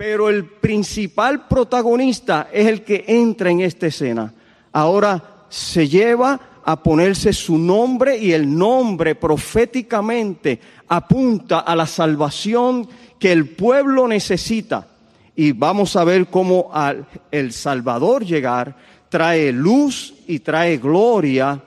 [0.00, 4.32] Pero el principal protagonista es el que entra en esta escena.
[4.72, 10.58] Ahora se lleva a ponerse su nombre y el nombre proféticamente
[10.88, 14.88] apunta a la salvación que el pueblo necesita.
[15.36, 18.74] Y vamos a ver cómo al el Salvador llegar
[19.10, 21.62] trae luz y trae gloria.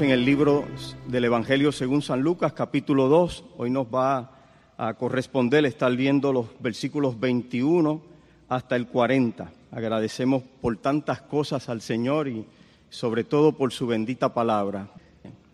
[0.00, 0.64] En el libro
[1.06, 3.44] del Evangelio según San Lucas, capítulo 2.
[3.58, 4.30] Hoy nos va
[4.78, 8.00] a corresponder estar viendo los versículos 21
[8.48, 9.52] hasta el 40.
[9.70, 12.46] Agradecemos por tantas cosas al Señor y
[12.88, 14.88] sobre todo por su bendita palabra.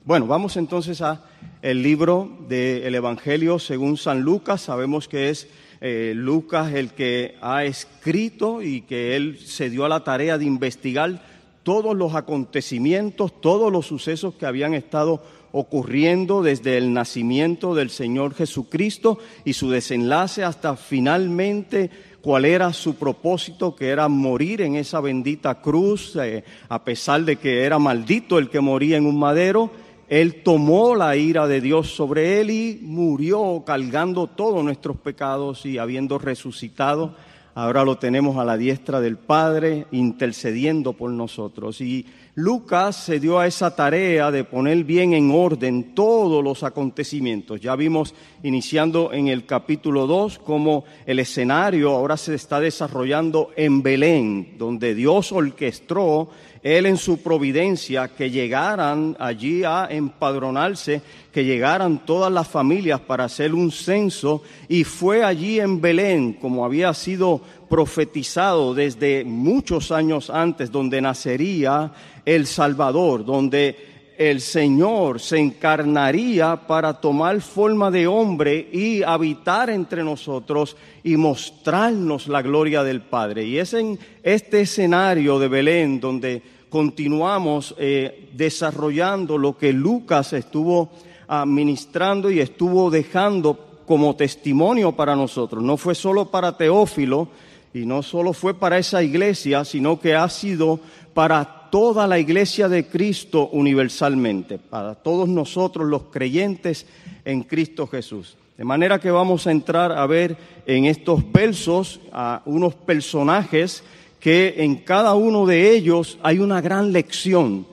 [0.05, 1.25] Bueno, vamos entonces a
[1.61, 4.61] el libro del Evangelio según San Lucas.
[4.61, 5.49] Sabemos que es
[5.81, 10.45] eh, Lucas el que ha escrito y que él se dio a la tarea de
[10.45, 11.21] investigar
[11.69, 18.33] todos los acontecimientos, todos los sucesos que habían estado ocurriendo desde el nacimiento del Señor
[18.33, 21.91] Jesucristo y su desenlace hasta finalmente
[22.23, 27.37] cuál era su propósito, que era morir en esa bendita cruz, eh, a pesar de
[27.37, 29.71] que era maldito el que moría en un madero,
[30.09, 35.77] él tomó la ira de Dios sobre él y murió cargando todos nuestros pecados y
[35.77, 37.15] habiendo resucitado
[37.61, 41.81] Ahora lo tenemos a la diestra del Padre intercediendo por nosotros.
[41.81, 42.07] Y
[42.37, 47.61] Lucas se dio a esa tarea de poner bien en orden todos los acontecimientos.
[47.61, 53.83] Ya vimos iniciando en el capítulo 2 cómo el escenario ahora se está desarrollando en
[53.83, 56.29] Belén, donde Dios orquestó
[56.63, 63.25] él en su providencia que llegaran allí a empadronarse, que llegaran todas las familias para
[63.25, 70.31] hacer un censo y fue allí en Belén, como había sido profetizado desde muchos años
[70.31, 71.93] antes, donde nacería
[72.25, 80.03] el Salvador, donde el Señor se encarnaría para tomar forma de hombre y habitar entre
[80.03, 83.45] nosotros y mostrarnos la gloria del Padre.
[83.45, 90.91] Y es en este escenario de Belén donde continuamos eh, desarrollando lo que Lucas estuvo
[91.29, 95.63] administrando y estuvo dejando como testimonio para nosotros.
[95.63, 97.29] No fue solo para Teófilo
[97.73, 100.81] y no solo fue para esa iglesia, sino que ha sido
[101.15, 106.87] para toda la iglesia de Cristo universalmente, para todos nosotros los creyentes
[107.25, 108.37] en Cristo Jesús.
[108.57, 110.37] De manera que vamos a entrar a ver
[110.67, 113.85] en estos versos a unos personajes
[114.19, 117.67] que en cada uno de ellos hay una gran lección.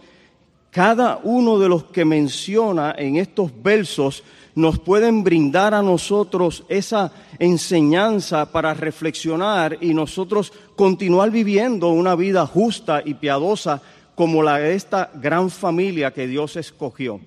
[0.69, 4.23] Cada uno de los que menciona en estos versos
[4.55, 12.47] nos pueden brindar a nosotros esa enseñanza para reflexionar y nosotros continuar viviendo una vida
[12.47, 13.81] justa y piadosa
[14.15, 17.19] como la de esta gran familia que Dios escogió.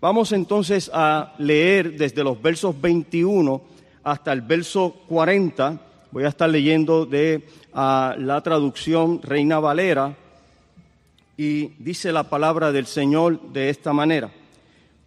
[0.00, 3.62] Vamos entonces a leer desde los versos 21
[4.02, 5.80] hasta el verso 40.
[6.10, 10.14] Voy a estar leyendo de ah, la traducción Reina Valera
[11.38, 14.30] y dice la palabra del Señor de esta manera.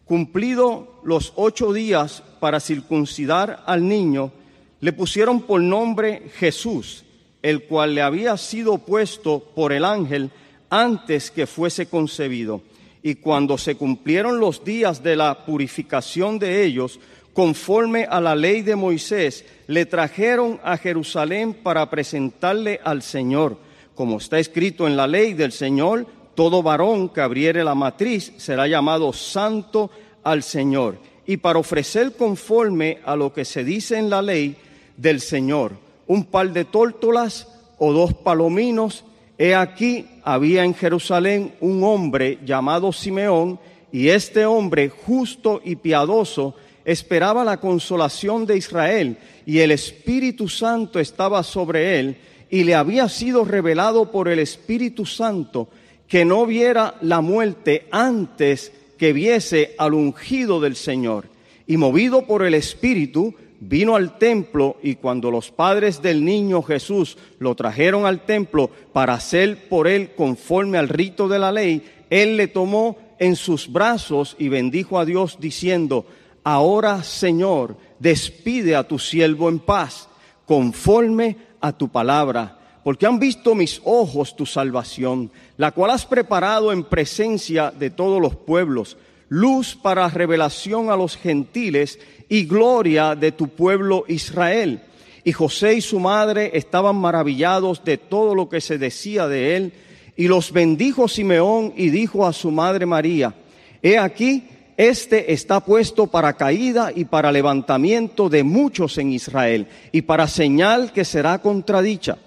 [0.08, 4.32] Cumplido los ocho días para circuncidar al niño,
[4.80, 7.04] le pusieron por nombre Jesús,
[7.42, 10.32] el cual le había sido puesto por el ángel
[10.70, 12.62] antes que fuese concebido.
[13.04, 17.02] Y cuando se cumplieron los días de la purificación de ellos,
[17.34, 23.58] conforme a la ley de Moisés, le trajeron a Jerusalén para presentarle al Señor.
[23.94, 28.68] Como está escrito en la ley del Señor, todo varón que abriere la matriz será
[28.68, 29.90] llamado santo
[30.24, 31.00] al Señor.
[31.26, 34.56] Y para ofrecer conforme a lo que se dice en la ley
[34.98, 35.72] del Señor,
[36.06, 37.48] un par de tórtolas
[37.80, 39.04] o dos palominos,
[39.40, 43.60] he aquí había en Jerusalén un hombre llamado Simeón,
[43.92, 46.54] y este hombre justo y piadoso
[46.86, 52.18] esperaba la consolación de Israel, y el Espíritu Santo estaba sobre él,
[52.52, 55.68] y le había sido revelado por el Espíritu Santo
[56.08, 61.26] que no viera la muerte antes que viese al ungido del Señor.
[61.68, 67.18] Y movido por el Espíritu, vino al templo y cuando los padres del niño Jesús
[67.40, 72.38] lo trajeron al templo para hacer por él conforme al rito de la ley, él
[72.38, 76.06] le tomó en sus brazos y bendijo a Dios diciendo,
[76.44, 80.08] ahora Señor, despide a tu siervo en paz,
[80.46, 82.57] conforme a tu palabra
[82.88, 88.22] porque han visto mis ojos tu salvación, la cual has preparado en presencia de todos
[88.22, 88.96] los pueblos,
[89.28, 92.00] luz para revelación a los gentiles
[92.30, 94.84] y gloria de tu pueblo Israel.
[95.26, 99.74] Y José y su madre estaban maravillados de todo lo que se decía de él,
[100.16, 103.36] y los bendijo Simeón y dijo a su madre María,
[103.84, 104.48] He aquí,
[104.78, 110.94] este está puesto para caída y para levantamiento de muchos en Israel, y para señal
[110.94, 112.20] que será contradicha.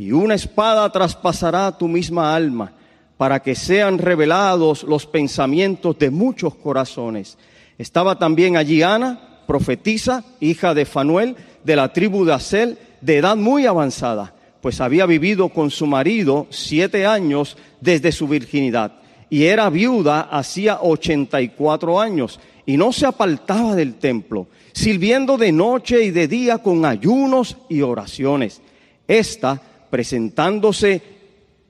[0.00, 2.72] Y una espada traspasará tu misma alma,
[3.18, 7.36] para que sean revelados los pensamientos de muchos corazones.
[7.76, 13.36] Estaba también allí Ana, profetisa, hija de Fanuel, de la tribu de Asel, de edad
[13.36, 14.32] muy avanzada,
[14.62, 18.92] pues había vivido con su marido siete años desde su virginidad,
[19.28, 25.36] y era viuda hacía ochenta y cuatro años, y no se apartaba del templo, sirviendo
[25.36, 28.62] de noche y de día con ayunos y oraciones.
[29.06, 31.02] Esta, presentándose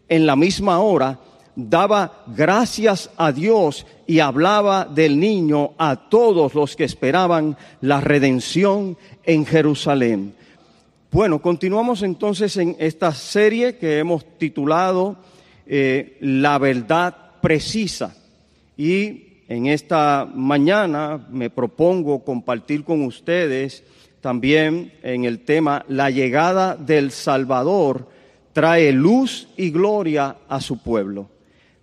[0.09, 1.19] en la misma hora,
[1.57, 8.97] daba gracias a Dios y hablaba del niño a todos los que esperaban la redención
[9.25, 10.35] en Jerusalén.
[11.13, 15.17] Bueno, continuamos entonces en esta serie que hemos titulado
[15.67, 18.15] eh, La verdad precisa.
[18.77, 23.83] Y en esta mañana me propongo compartir con ustedes
[24.21, 28.09] también en el tema La llegada del Salvador
[28.53, 31.31] trae luz y gloria a su pueblo.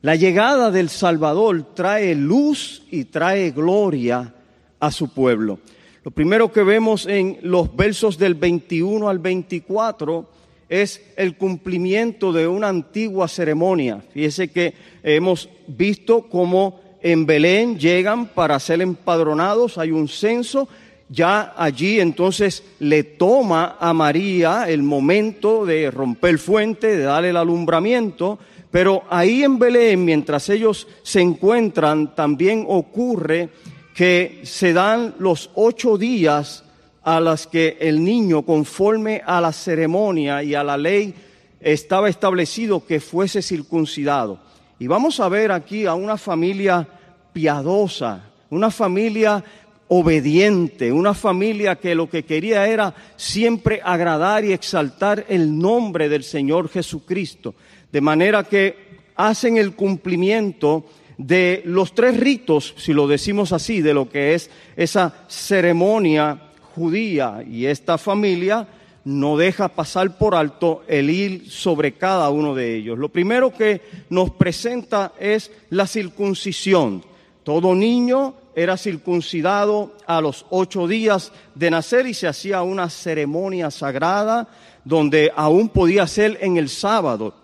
[0.02, 4.34] La llegada del Salvador trae luz y trae gloria
[4.80, 5.60] a su pueblo.
[6.04, 10.30] Lo primero que vemos en los versos del 21 al 24
[10.70, 14.04] es el cumplimiento de una antigua ceremonia.
[14.14, 14.74] Fíjese que
[15.04, 20.68] hemos visto cómo en Belén llegan para ser empadronados, hay un censo,
[21.10, 27.38] ya allí entonces le toma a María el momento de romper fuente, de darle el
[27.38, 28.40] alumbramiento,
[28.72, 33.50] pero ahí en Belén, mientras ellos se encuentran, también ocurre
[33.96, 36.64] que se dan los ocho días
[37.04, 41.14] a las que el niño, conforme a la ceremonia y a la ley,
[41.62, 44.40] estaba establecido que fuese circuncidado.
[44.78, 46.88] Y vamos a ver aquí a una familia
[47.34, 49.44] piadosa, una familia
[49.90, 56.24] obediente, una familia que lo que quería era siempre agradar y exaltar el nombre del
[56.24, 57.56] Señor Jesucristo.
[57.92, 58.76] De manera que
[59.16, 60.86] hacen el cumplimiento
[61.18, 66.40] de los tres ritos, si lo decimos así, de lo que es esa ceremonia
[66.76, 68.68] judía y esta familia
[69.04, 73.00] no deja pasar por alto el ir sobre cada uno de ellos.
[73.00, 77.04] Lo primero que nos presenta es la circuncisión.
[77.44, 83.70] Todo niño era circuncidado a los ocho días de nacer y se hacía una ceremonia
[83.70, 84.48] sagrada
[84.84, 87.36] donde aún podía ser en el sábado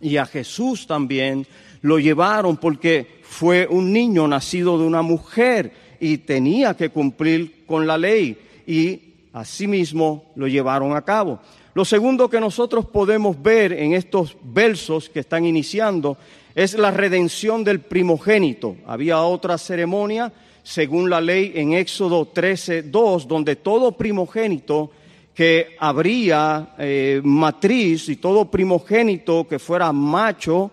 [0.00, 1.46] y a Jesús también
[1.82, 5.70] lo llevaron porque fue un niño nacido de una mujer
[6.00, 9.02] y tenía que cumplir con la ley y
[9.34, 11.40] asimismo lo llevaron a cabo.
[11.74, 16.16] Lo segundo que nosotros podemos ver en estos versos que están iniciando
[16.54, 18.76] es la redención del primogénito.
[18.86, 20.32] Había otra ceremonia,
[20.64, 24.90] según la ley en Éxodo 13, 2, donde todo primogénito
[25.34, 30.70] que habría eh, matriz y todo primogénito que fuera macho,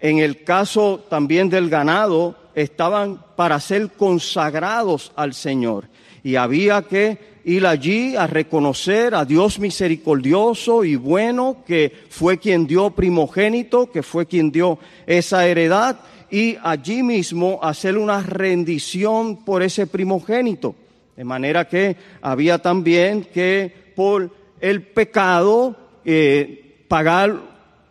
[0.00, 5.88] en el caso también del ganado, estaban para ser consagrados al Señor.
[6.24, 12.66] Y había que ir allí a reconocer a Dios misericordioso y bueno, que fue quien
[12.66, 19.62] dio primogénito, que fue quien dio esa heredad, y allí mismo hacer una rendición por
[19.62, 20.74] ese primogénito.
[21.16, 27.40] De manera que había también que por el pecado, eh, pagar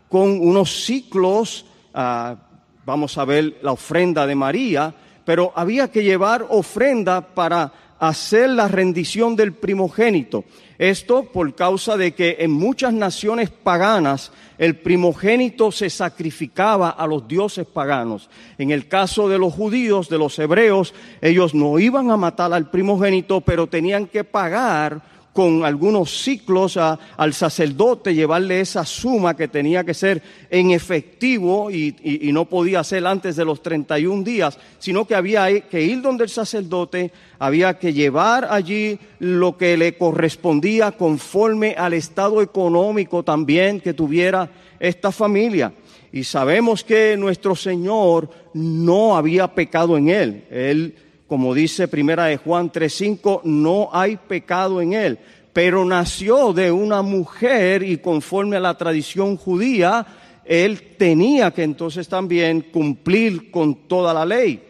[0.10, 2.36] con unos ciclos, ah,
[2.86, 4.94] vamos a ver la ofrenda de María,
[5.26, 10.46] pero había que llevar ofrenda para hacer la rendición del primogénito.
[10.78, 17.28] Esto por causa de que en muchas naciones paganas el primogénito se sacrificaba a los
[17.28, 18.30] dioses paganos.
[18.58, 22.70] En el caso de los judíos, de los hebreos, ellos no iban a matar al
[22.70, 25.02] primogénito, pero tenían que pagar
[25.34, 31.96] con algunos ciclos al sacerdote, llevarle esa suma que tenía que ser en efectivo y,
[32.04, 36.24] y, no podía ser antes de los 31 días, sino que había que ir donde
[36.24, 43.80] el sacerdote, había que llevar allí lo que le correspondía conforme al estado económico también
[43.80, 45.72] que tuviera esta familia.
[46.12, 50.44] Y sabemos que nuestro Señor no había pecado en él.
[50.50, 50.96] Él
[51.30, 55.20] como dice Primera de Juan 3:5, no hay pecado en él,
[55.54, 60.06] pero nació de una mujer y conforme a la tradición judía,
[60.44, 64.64] él tenía que entonces también cumplir con toda la ley.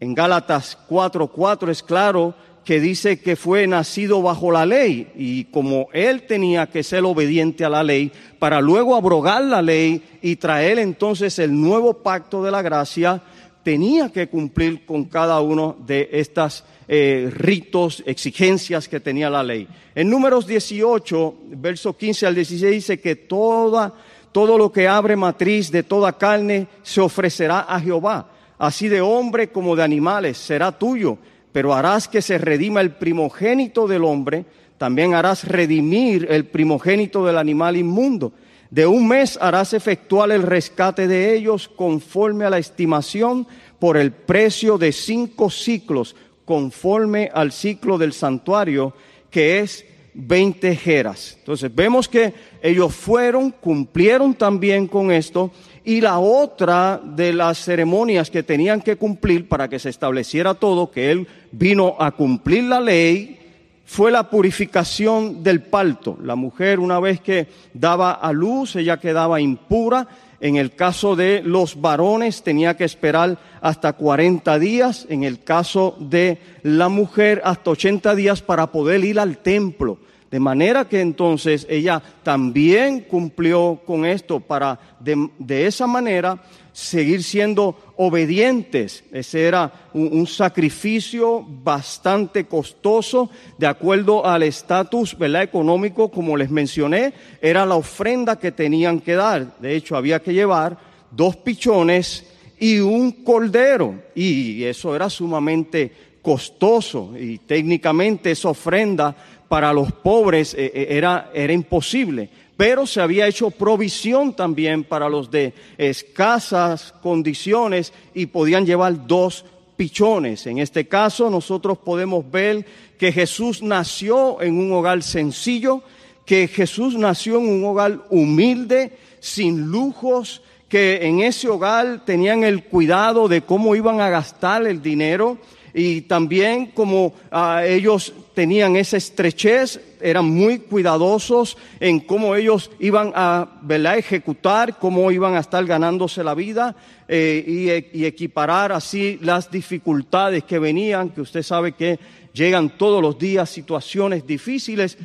[0.00, 5.88] En Gálatas 4:4 es claro que dice que fue nacido bajo la ley y como
[5.92, 10.80] él tenía que ser obediente a la ley para luego abrogar la ley y traer
[10.80, 13.22] entonces el nuevo pacto de la gracia,
[13.62, 19.68] tenía que cumplir con cada uno de estas eh, ritos, exigencias que tenía la ley.
[19.94, 23.92] En números 18, verso 15 al 16 dice que toda,
[24.32, 29.48] todo lo que abre matriz de toda carne se ofrecerá a Jehová, así de hombre
[29.50, 31.18] como de animales será tuyo
[31.52, 34.46] pero harás que se redima el primogénito del hombre,
[34.78, 38.32] también harás redimir el primogénito del animal inmundo.
[38.72, 43.46] De un mes harás efectuar el rescate de ellos conforme a la estimación
[43.78, 48.94] por el precio de cinco ciclos, conforme al ciclo del santuario,
[49.30, 51.36] que es 20 jeras.
[51.40, 55.50] Entonces vemos que ellos fueron, cumplieron también con esto
[55.84, 60.90] y la otra de las ceremonias que tenían que cumplir para que se estableciera todo,
[60.90, 63.38] que él vino a cumplir la ley,
[63.84, 66.18] fue la purificación del parto.
[66.22, 70.08] La mujer una vez que daba a luz, ella quedaba impura.
[70.40, 75.06] En el caso de los varones tenía que esperar hasta 40 días.
[75.08, 79.98] En el caso de la mujer hasta 80 días para poder ir al templo.
[80.32, 87.76] De manera que entonces ella también cumplió con esto para de, esa manera seguir siendo
[87.96, 89.04] obedientes.
[89.12, 97.66] Ese era un, sacrificio bastante costoso de acuerdo al estatus económico, como les mencioné, era
[97.66, 99.58] la ofrenda que tenían que dar.
[99.58, 100.78] De hecho, había que llevar
[101.10, 102.26] dos pichones
[102.58, 103.94] y un cordero.
[104.14, 109.14] Y eso era sumamente costoso y técnicamente esa ofrenda
[109.48, 115.08] para los pobres eh, eh, era, era imposible, pero se había hecho provisión también para
[115.08, 119.44] los de escasas condiciones y podían llevar dos
[119.76, 120.46] pichones.
[120.46, 122.64] En este caso nosotros podemos ver
[122.98, 125.82] que Jesús nació en un hogar sencillo,
[126.24, 132.64] que Jesús nació en un hogar humilde, sin lujos, que en ese hogar tenían el
[132.64, 135.38] cuidado de cómo iban a gastar el dinero
[135.74, 143.12] y también como ah, ellos tenían esa estrechez, eran muy cuidadosos en cómo ellos iban
[143.14, 143.48] a
[143.96, 146.74] ejecutar, cómo iban a estar ganándose la vida
[147.08, 151.98] eh, y, y equiparar así las dificultades que venían, que usted sabe que
[152.32, 154.96] llegan todos los días situaciones difíciles.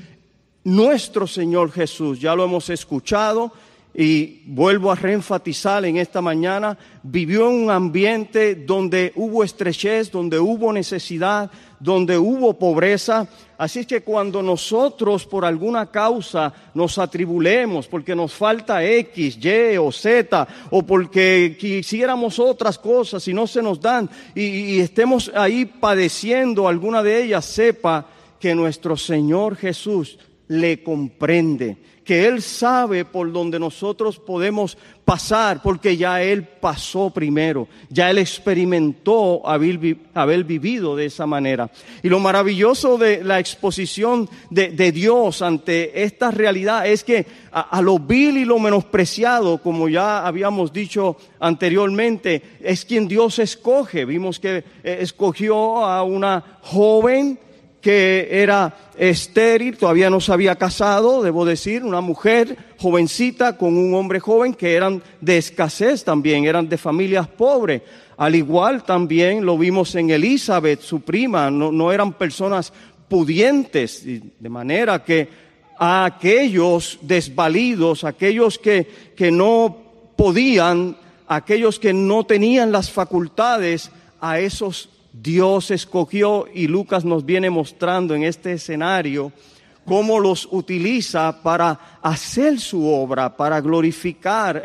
[0.63, 3.51] Nuestro Señor Jesús, ya lo hemos escuchado,
[3.93, 10.39] y vuelvo a reenfatizar en esta mañana, vivió en un ambiente donde hubo estrechez, donde
[10.39, 13.27] hubo necesidad, donde hubo pobreza.
[13.57, 19.77] Así es que cuando nosotros por alguna causa nos atribulemos, porque nos falta X, Y
[19.77, 25.31] o Z, o porque quisiéramos otras cosas y no se nos dan, y, y estemos
[25.33, 28.05] ahí padeciendo alguna de ellas, sepa
[28.39, 31.77] que nuestro Señor Jesús le comprende,
[32.07, 38.17] que Él sabe por donde nosotros podemos pasar, porque ya Él pasó primero, ya Él
[38.17, 39.77] experimentó haber,
[40.45, 41.69] vivido de esa manera.
[42.01, 47.99] Y lo maravilloso de la exposición de, Dios ante esta realidad es que a, lo
[47.99, 54.05] vil y lo menospreciado, como ya habíamos dicho anteriormente, es quien Dios escoge.
[54.05, 57.37] Vimos que eh, escogió a una joven,
[57.87, 63.93] que era estéril, todavía no se había casado, debo decir, una mujer jovencita con un
[63.93, 67.81] hombre joven que eran de escasez también, eran de familias pobres.
[68.17, 72.73] Al igual también lo vimos en Elizabeth, su prima, no, no eran personas
[73.07, 75.29] pudientes, de manera que
[75.79, 79.77] a aquellos desvalidos, aquellos que, que no
[80.17, 84.89] podían, aquellos que no tenían las facultades, a esos
[85.21, 89.31] Dios escogió y Lucas nos viene mostrando en este escenario
[89.83, 94.61] cómo los utiliza para hacer su obra, para glorificar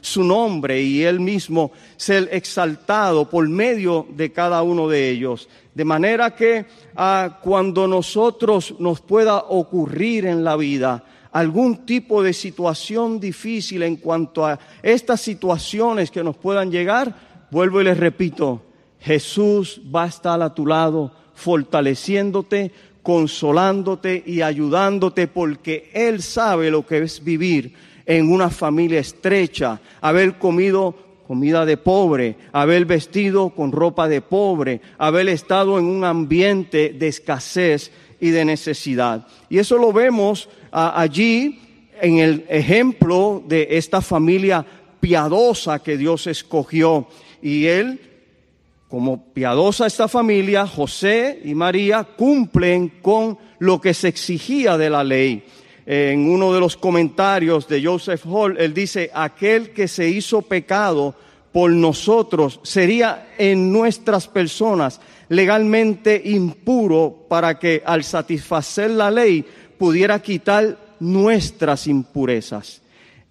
[0.00, 5.48] su nombre y él mismo ser exaltado por medio de cada uno de ellos.
[5.74, 6.66] De manera que
[6.96, 13.96] ah, cuando nosotros nos pueda ocurrir en la vida algún tipo de situación difícil en
[13.96, 17.14] cuanto a estas situaciones que nos puedan llegar,
[17.50, 18.71] vuelvo y les repito,
[19.02, 22.70] Jesús va a estar a tu lado, fortaleciéndote,
[23.02, 27.74] consolándote y ayudándote, porque Él sabe lo que es vivir
[28.06, 30.94] en una familia estrecha, haber comido
[31.26, 37.08] comida de pobre, haber vestido con ropa de pobre, haber estado en un ambiente de
[37.08, 37.90] escasez
[38.20, 39.26] y de necesidad.
[39.48, 41.60] Y eso lo vemos ah, allí
[42.00, 44.64] en el ejemplo de esta familia
[45.00, 47.08] piadosa que Dios escogió.
[47.40, 48.00] Y Él
[48.92, 55.02] como piadosa esta familia, José y María cumplen con lo que se exigía de la
[55.02, 55.44] ley.
[55.86, 61.14] En uno de los comentarios de Joseph Hall, él dice, aquel que se hizo pecado
[61.52, 69.42] por nosotros sería en nuestras personas legalmente impuro para que al satisfacer la ley
[69.78, 72.82] pudiera quitar nuestras impurezas.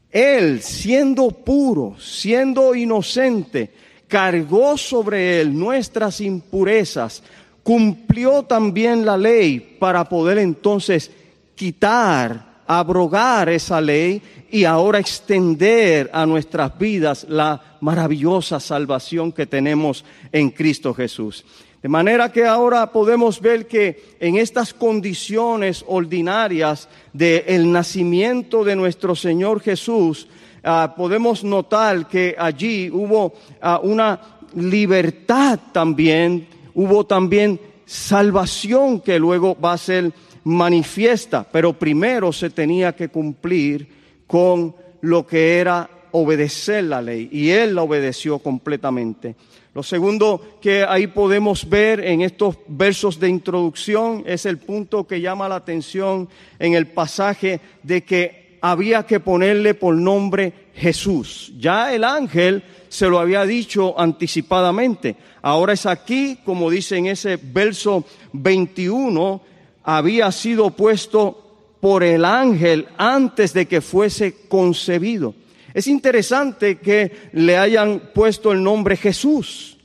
[0.10, 7.24] Él, siendo puro, siendo inocente, cargó sobre él nuestras impurezas,
[7.64, 11.10] cumplió también la ley para poder entonces
[11.56, 20.04] quitar, abrogar esa ley y ahora extender a nuestras vidas la maravillosa salvación que tenemos
[20.34, 21.46] en Cristo Jesús.
[21.82, 29.16] De manera que ahora podemos ver que en estas condiciones ordinarias del nacimiento de nuestro
[29.16, 30.28] Señor Jesús,
[30.64, 34.20] Ah, podemos notar que allí hubo ah, una
[34.56, 40.12] libertad también, hubo también salvación que luego va a ser
[40.44, 43.88] manifiesta, pero primero se tenía que cumplir
[44.28, 49.36] con lo que era obedecer la ley y él la obedeció completamente.
[49.74, 55.22] Lo segundo que ahí podemos ver en estos versos de introducción es el punto que
[55.22, 56.28] llama la atención
[56.60, 61.52] en el pasaje de que había que ponerle por nombre Jesús.
[61.58, 65.16] Ya el ángel se lo había dicho anticipadamente.
[65.42, 69.42] Ahora es aquí, como dice en ese verso 21,
[69.84, 75.34] había sido puesto por el ángel antes de que fuese concebido.
[75.74, 79.78] Es interesante que le hayan puesto el nombre Jesús.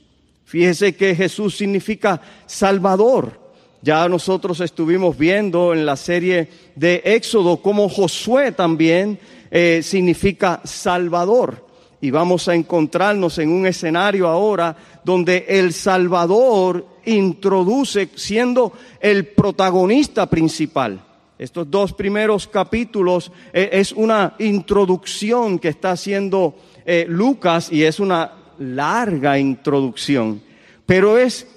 [0.45, 3.46] Fíjese que Jesús significa Salvador.
[3.81, 9.19] Ya nosotros estuvimos viendo en la serie de Éxodo cómo Josué también
[9.51, 11.65] eh, significa Salvador.
[12.01, 20.27] Y vamos a encontrarnos en un escenario ahora donde el Salvador introduce siendo el protagonista
[20.27, 21.01] principal.
[21.39, 27.99] Estos dos primeros capítulos eh, es una introducción que está haciendo eh, Lucas y es
[27.99, 30.41] una larga introducción,
[30.85, 31.47] pero es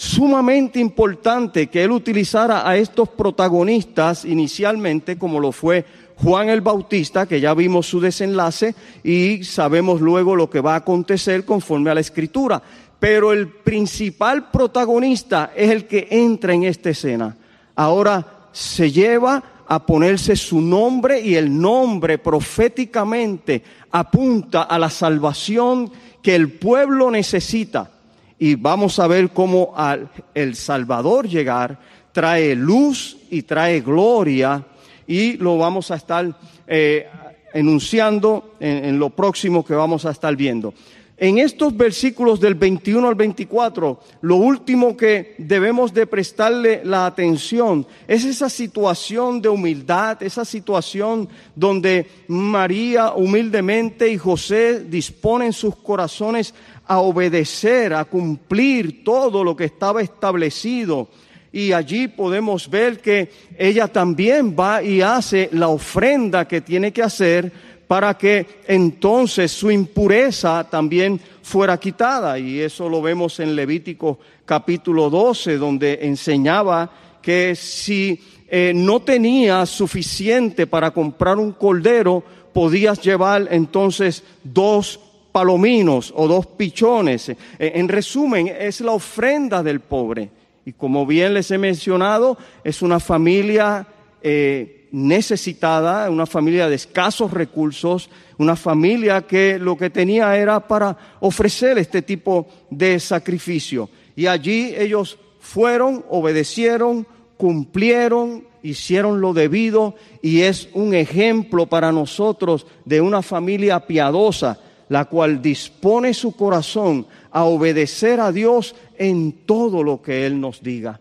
[0.00, 5.84] sumamente importante que él utilizara a estos protagonistas inicialmente, como lo fue
[6.16, 10.76] Juan el Bautista, que ya vimos su desenlace y sabemos luego lo que va a
[10.78, 12.62] acontecer conforme a la escritura.
[12.98, 17.36] Pero el principal protagonista es el que entra en esta escena.
[17.76, 25.92] Ahora se lleva a ponerse su nombre y el nombre proféticamente apunta a la salvación
[26.22, 27.99] que el pueblo necesita
[28.40, 31.78] y vamos a ver cómo al el Salvador llegar
[32.10, 34.64] trae luz y trae gloria
[35.06, 36.34] y lo vamos a estar
[36.66, 37.06] eh,
[37.52, 40.72] enunciando en, lo próximo que vamos a estar viendo.
[41.18, 47.86] En estos versículos del 21 al 24, lo último que debemos de prestarle la atención
[48.08, 56.54] es esa situación de humildad, esa situación donde María humildemente y José disponen sus corazones
[56.90, 61.08] a obedecer, a cumplir todo lo que estaba establecido.
[61.52, 67.04] Y allí podemos ver que ella también va y hace la ofrenda que tiene que
[67.04, 67.52] hacer
[67.86, 72.36] para que entonces su impureza también fuera quitada.
[72.40, 76.90] Y eso lo vemos en Levítico capítulo 12, donde enseñaba
[77.22, 84.98] que si eh, no tenía suficiente para comprar un cordero, podías llevar entonces dos
[85.32, 87.28] palominos o dos pichones.
[87.28, 90.30] Eh, en resumen, es la ofrenda del pobre.
[90.64, 93.86] Y como bien les he mencionado, es una familia
[94.22, 100.96] eh, necesitada, una familia de escasos recursos, una familia que lo que tenía era para
[101.20, 103.88] ofrecer este tipo de sacrificio.
[104.16, 112.66] Y allí ellos fueron, obedecieron, cumplieron, hicieron lo debido y es un ejemplo para nosotros
[112.84, 114.58] de una familia piadosa
[114.90, 120.62] la cual dispone su corazón a obedecer a Dios en todo lo que Él nos
[120.62, 121.00] diga.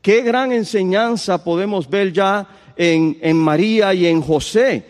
[0.00, 4.86] Qué gran enseñanza podemos ver ya en, en María y en José.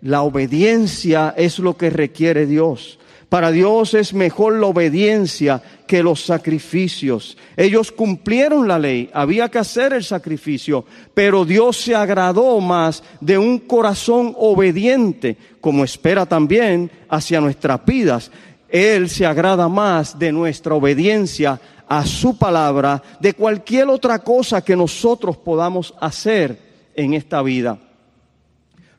[0.00, 2.98] La obediencia es lo que requiere Dios.
[3.28, 7.36] Para Dios es mejor la obediencia que los sacrificios.
[7.54, 13.36] Ellos cumplieron la ley, había que hacer el sacrificio, pero Dios se agradó más de
[13.36, 18.30] un corazón obediente, como espera también hacia nuestras vidas.
[18.70, 24.74] Él se agrada más de nuestra obediencia a su palabra, de cualquier otra cosa que
[24.74, 26.58] nosotros podamos hacer
[26.94, 27.78] en esta vida.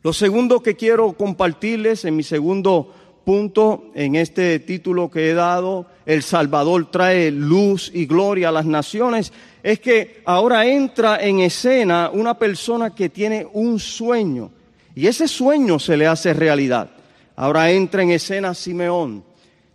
[0.03, 2.93] Lo segundo que quiero compartirles en mi segundo
[3.24, 8.66] punto en este título que he dado, El Salvador trae luz y gloria a las
[8.66, 9.32] naciones,
[9.62, 14.52] es que ahora entra en escena una persona que tiene un sueño
[14.96, 16.90] y ese sueño se le hace realidad.
[17.36, 19.24] Ahora entra en escena Simeón.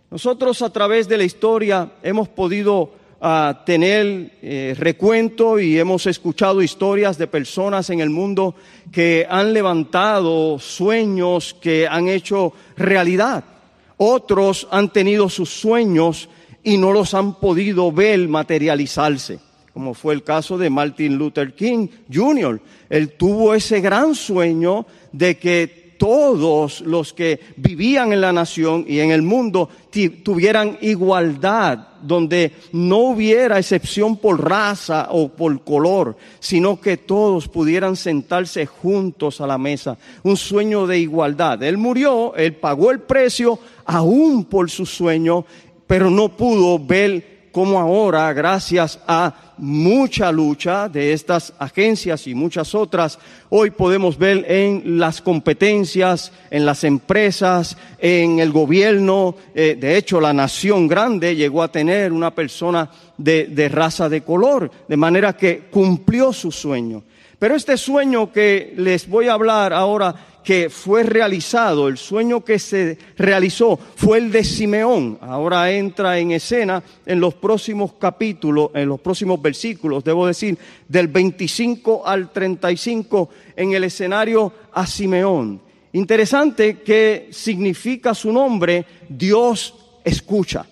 [0.09, 6.61] Nosotros a través de la historia hemos podido ah, tener eh, recuento y hemos escuchado
[6.61, 8.55] historias de personas en el mundo
[8.91, 13.43] que han levantado sueños que han hecho realidad.
[13.97, 16.29] Otros han tenido sus sueños
[16.63, 19.39] y no los han podido ver materializarse,
[19.73, 22.61] como fue el caso de Martin Luther King Jr.
[22.89, 28.99] Él tuvo ese gran sueño de que todos los que vivían en la nación y
[28.99, 29.67] en el mundo
[30.23, 37.97] tuvieran igualdad, donde no hubiera excepción por raza o por color, sino que todos pudieran
[37.97, 39.97] sentarse juntos a la mesa.
[40.23, 41.61] Un sueño de igualdad.
[41.61, 45.45] Él murió, él pagó el precio aún por su sueño,
[45.85, 52.73] pero no pudo ver como ahora, gracias a mucha lucha de estas agencias y muchas
[52.73, 59.35] otras, hoy podemos ver en las competencias, en las empresas, en el gobierno.
[59.53, 64.21] Eh, de hecho, la nación grande llegó a tener una persona de, de raza de
[64.21, 67.03] color, de manera que cumplió su sueño.
[67.39, 72.59] Pero este sueño que les voy a hablar ahora que fue realizado, el sueño que
[72.59, 75.17] se realizó fue el de Simeón.
[75.21, 81.07] Ahora entra en escena en los próximos capítulos, en los próximos versículos, debo decir, del
[81.07, 85.61] 25 al 35 en el escenario a Simeón.
[85.93, 89.73] Interesante que significa su nombre, Dios
[90.03, 90.65] escucha.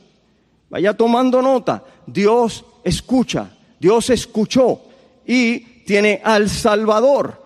[0.70, 3.50] Vaya tomando nota, Dios escucha,
[3.80, 4.82] Dios escuchó
[5.26, 7.42] y tiene al Salvador.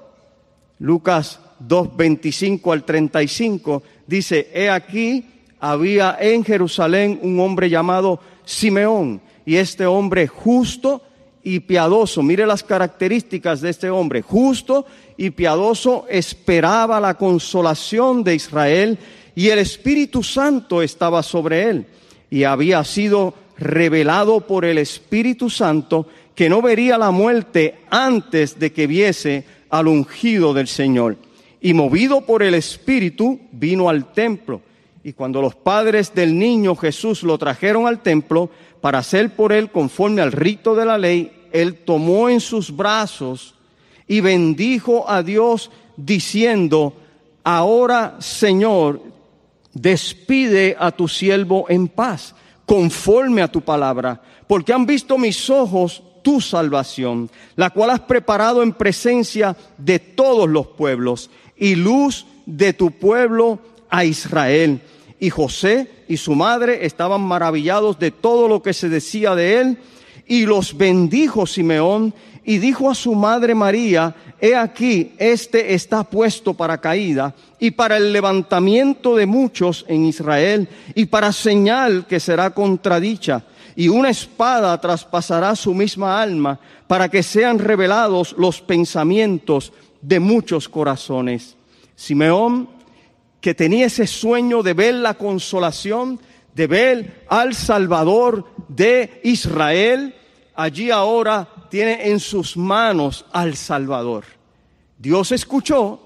[0.80, 5.26] Lucas 2.25 al 35, dice, he aquí,
[5.60, 11.02] había en Jerusalén un hombre llamado Simeón, y este hombre justo
[11.44, 14.86] y piadoso, mire las características de este hombre, justo
[15.18, 18.98] y piadoso, esperaba la consolación de Israel,
[19.36, 21.86] y el Espíritu Santo estaba sobre él,
[22.30, 28.72] y había sido revelado por el Espíritu Santo que no vería la muerte antes de
[28.72, 31.18] que viese al ungido del Señor
[31.62, 34.62] y movido por el Espíritu vino al templo.
[35.04, 38.50] Y cuando los padres del niño Jesús lo trajeron al templo
[38.82, 43.56] para hacer por él conforme al rito de la ley, él tomó en sus brazos
[44.08, 46.94] y bendijo a Dios diciendo,
[47.44, 49.02] ahora Señor,
[49.74, 56.04] despide a tu siervo en paz, conforme a tu palabra, porque han visto mis ojos
[56.22, 61.30] tu salvación, la cual has preparado en presencia de todos los pueblos
[61.62, 64.82] y luz de tu pueblo a Israel.
[65.20, 69.78] Y José y su madre estaban maravillados de todo lo que se decía de él,
[70.26, 76.56] y los bendijo Simeón, y dijo a su madre María, he aquí, este está puesto
[76.56, 82.50] para caída y para el levantamiento de muchos en Israel, y para señal que será
[82.50, 83.44] contradicha,
[83.76, 90.68] y una espada traspasará su misma alma, para que sean revelados los pensamientos de muchos
[90.70, 91.56] corazones.
[91.96, 92.70] Simeón,
[93.40, 96.20] que tenía ese sueño de ver la consolación,
[96.56, 100.16] de ver al Salvador de Israel,
[100.56, 104.26] allí ahora tiene en sus manos al Salvador.
[104.98, 106.00] Dios escuchó,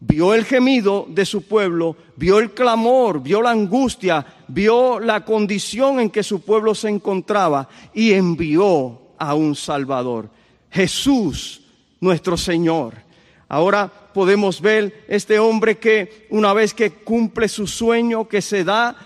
[0.00, 6.00] vio el gemido de su pueblo, vio el clamor, vio la angustia, vio la condición
[6.00, 10.30] en que su pueblo se encontraba y envió a un Salvador.
[10.70, 11.62] Jesús,
[12.00, 13.09] nuestro Señor.
[13.50, 18.96] Ahora podemos ver este hombre que una vez que cumple su sueño, que se da,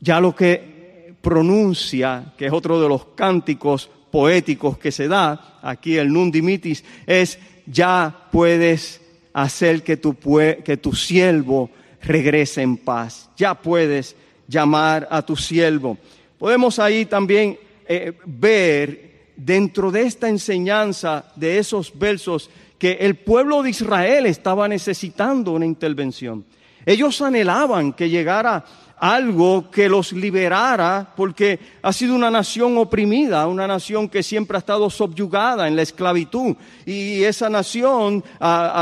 [0.00, 5.96] ya lo que pronuncia, que es otro de los cánticos poéticos que se da, aquí
[5.96, 9.00] el Nundimitis, es ya puedes
[9.32, 10.16] hacer que tu,
[10.64, 11.70] que tu siervo
[12.02, 14.16] regrese en paz, ya puedes
[14.48, 15.98] llamar a tu siervo.
[16.36, 17.56] Podemos ahí también
[17.86, 19.06] eh, ver
[19.36, 25.66] dentro de esta enseñanza de esos versos que el pueblo de Israel estaba necesitando una
[25.66, 26.44] intervención.
[26.84, 28.64] Ellos anhelaban que llegara
[28.98, 34.60] algo que los liberara, porque ha sido una nación oprimida, una nación que siempre ha
[34.60, 36.56] estado subyugada en la esclavitud.
[36.86, 38.24] Y esa nación,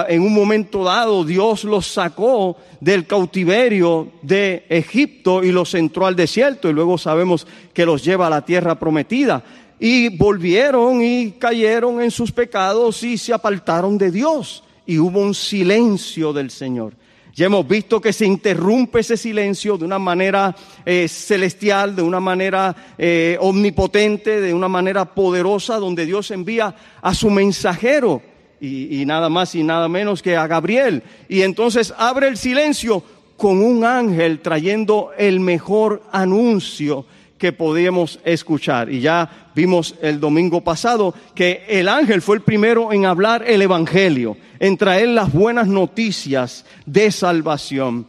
[0.09, 6.15] en un momento dado, Dios los sacó del cautiverio de Egipto y los entró al
[6.15, 9.43] desierto, y luego sabemos que los lleva a la tierra prometida
[9.79, 15.35] y volvieron y cayeron en sus pecados y se apartaron de Dios y hubo un
[15.35, 16.95] silencio del Señor.
[17.35, 20.55] Ya hemos visto que se interrumpe ese silencio de una manera
[20.87, 27.13] eh, celestial, de una manera eh, omnipotente, de una manera poderosa, donde Dios envía a
[27.13, 28.23] su mensajero
[28.61, 31.03] y, y nada más y nada menos que a Gabriel.
[31.29, 33.03] Y entonces abre el silencio
[33.37, 37.05] con un ángel trayendo el mejor anuncio
[37.45, 38.91] que podíamos escuchar.
[38.91, 43.61] Y ya vimos el domingo pasado que el ángel fue el primero en hablar el
[43.61, 48.07] Evangelio, en traer las buenas noticias de salvación.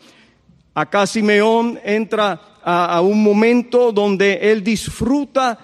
[0.74, 5.60] Acá Simeón entra a, a un momento donde él disfruta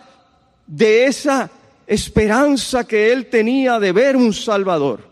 [0.67, 1.49] de esa
[1.87, 5.09] esperanza que él tenía de ver un Salvador.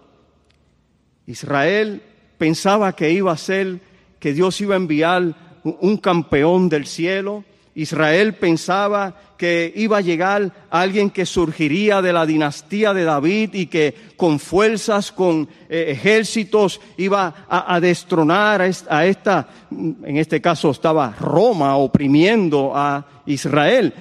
[1.27, 2.01] Israel
[2.37, 3.79] pensaba que iba a ser,
[4.19, 7.45] que Dios iba a enviar un campeón del cielo,
[7.75, 13.67] Israel pensaba que iba a llegar alguien que surgiría de la dinastía de David y
[13.67, 21.15] que con fuerzas, con eh, ejércitos, iba a, destronar a esta, en este caso estaba
[21.17, 23.93] Roma oprimiendo a Israel.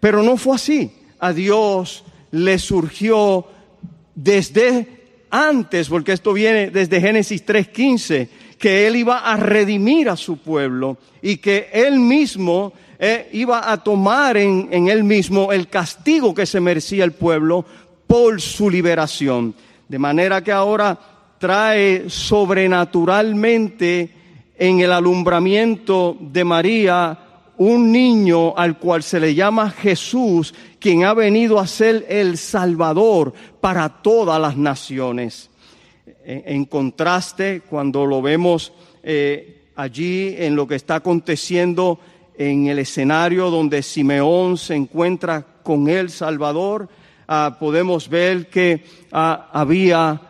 [0.00, 0.90] Pero no fue así.
[1.18, 3.46] A Dios le surgió
[4.14, 8.28] desde antes, porque esto viene desde Génesis 3.15,
[8.60, 13.82] que Él iba a redimir a su pueblo y que Él mismo eh, iba a
[13.82, 17.64] tomar en, en él mismo el castigo que se merecía el pueblo
[18.06, 19.54] por su liberación.
[19.88, 20.98] De manera que ahora
[21.38, 24.10] trae sobrenaturalmente
[24.58, 27.18] en el alumbramiento de María
[27.56, 33.32] un niño al cual se le llama Jesús, quien ha venido a ser el Salvador
[33.60, 35.49] para todas las naciones.
[36.24, 41.98] En, contraste, cuando lo vemos eh, allí en lo que está aconteciendo
[42.36, 46.88] en el escenario donde Simeón se encuentra con el Salvador,
[47.28, 50.20] ah, podemos ver que ah, había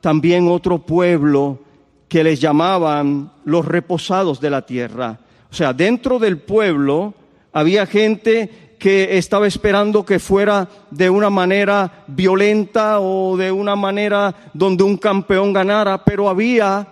[0.00, 1.60] también otro pueblo
[2.08, 5.18] que les llamaban los reposados de la tierra.
[5.50, 7.14] O sea, dentro del pueblo
[7.52, 14.34] había gente que estaba esperando que fuera de una manera violenta o de una manera
[14.52, 16.86] donde un campeón ganara, pero había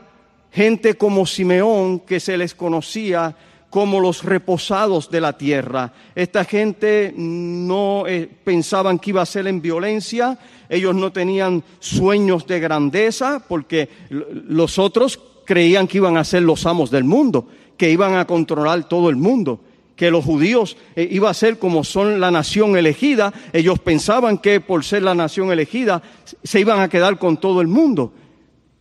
[0.51, 3.37] gente como Simeón que se les conocía
[3.69, 5.93] como los reposados de la tierra.
[6.15, 12.47] Esta gente no eh, pensaban que iba a ser en violencia, ellos no tenían sueños
[12.47, 17.91] de grandeza, porque los otros creían que iban a ser los amos del mundo, que
[17.91, 19.61] iban a controlar todo el mundo
[19.97, 24.61] que los judíos eh, iban a ser como son la nación elegida, ellos pensaban que
[24.61, 26.03] por ser la nación elegida
[26.43, 28.13] se iban a quedar con todo el mundo,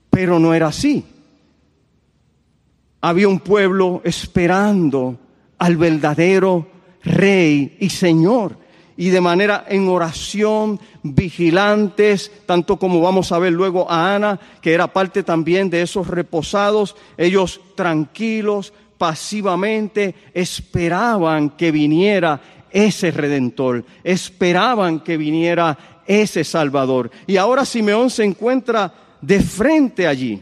[0.10, 1.06] pero no era así.
[3.02, 5.20] Había un pueblo esperando
[5.58, 6.68] al verdadero
[7.04, 8.58] rey y señor.
[8.96, 14.74] Y de manera en oración, vigilantes, tanto como vamos a ver luego a Ana, que
[14.74, 18.72] era parte también de esos reposados, ellos tranquilos,
[19.04, 22.40] pasivamente, esperaban que viniera
[22.72, 27.12] ese redentor, esperaban que viniera ese salvador.
[27.28, 30.42] Y ahora Simeón se encuentra de frente allí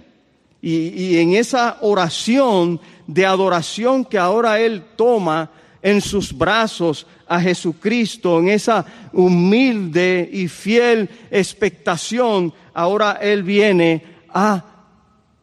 [0.62, 5.50] y, en esa oración de adoración que ahora Él toma
[5.82, 14.64] en sus brazos a Jesucristo, en esa humilde y fiel expectación, ahora Él viene a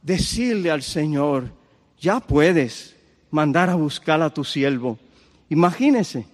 [0.02, 1.50] decirle al Señor,
[2.00, 2.94] ya puedes
[3.30, 4.98] mandar a buscar a tu siervo.
[5.48, 6.26] Imagínese,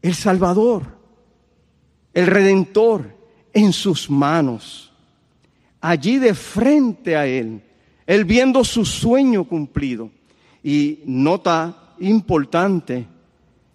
[0.00, 0.98] el Salvador,
[2.12, 3.16] el Redentor
[3.52, 4.92] en sus manos
[5.82, 7.60] allí de frente a él,
[8.06, 10.10] él viendo su sueño cumplido.
[10.64, 13.06] Y nota importante,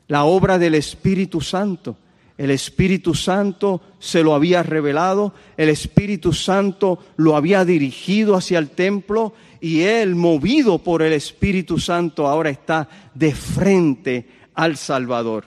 [0.08, 1.98] la obra del Espíritu Santo.
[2.38, 8.70] El Espíritu Santo se lo había revelado, el Espíritu Santo lo había dirigido hacia el
[8.70, 9.34] templo
[9.68, 15.44] y él, movido por el Espíritu Santo, ahora está de frente al Salvador.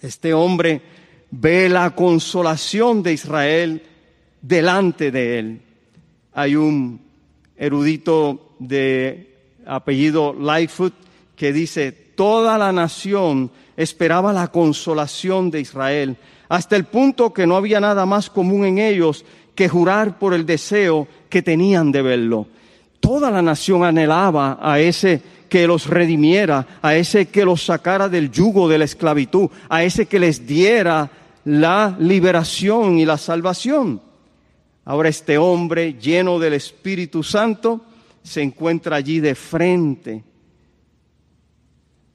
[0.00, 0.82] Este hombre
[1.30, 3.82] ve la consolación de Israel
[4.42, 5.62] delante de él.
[6.32, 7.00] Hay un
[7.56, 10.94] erudito de apellido Lightfoot
[11.36, 16.16] que dice, toda la nación esperaba la consolación de Israel,
[16.48, 19.24] hasta el punto que no había nada más común en ellos
[19.54, 22.48] que jurar por el deseo que tenían de verlo.
[23.00, 28.30] Toda la nación anhelaba a ese que los redimiera, a ese que los sacara del
[28.30, 31.10] yugo de la esclavitud, a ese que les diera
[31.44, 34.02] la liberación y la salvación.
[34.84, 37.82] Ahora este hombre lleno del Espíritu Santo
[38.22, 40.24] se encuentra allí de frente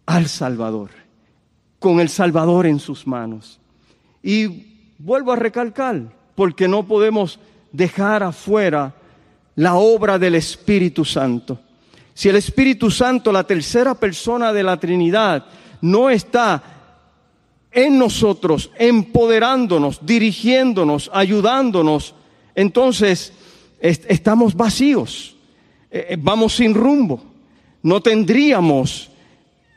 [0.05, 0.91] al Salvador,
[1.79, 3.59] con el Salvador en sus manos.
[4.21, 6.01] Y vuelvo a recalcar,
[6.35, 7.39] porque no podemos
[7.71, 8.95] dejar afuera
[9.55, 11.59] la obra del Espíritu Santo.
[12.13, 15.45] Si el Espíritu Santo, la tercera persona de la Trinidad,
[15.81, 16.63] no está
[17.71, 22.13] en nosotros, empoderándonos, dirigiéndonos, ayudándonos,
[22.55, 23.33] entonces
[23.79, 25.35] estamos vacíos,
[25.89, 27.23] eh, eh, vamos sin rumbo.
[27.81, 29.09] No tendríamos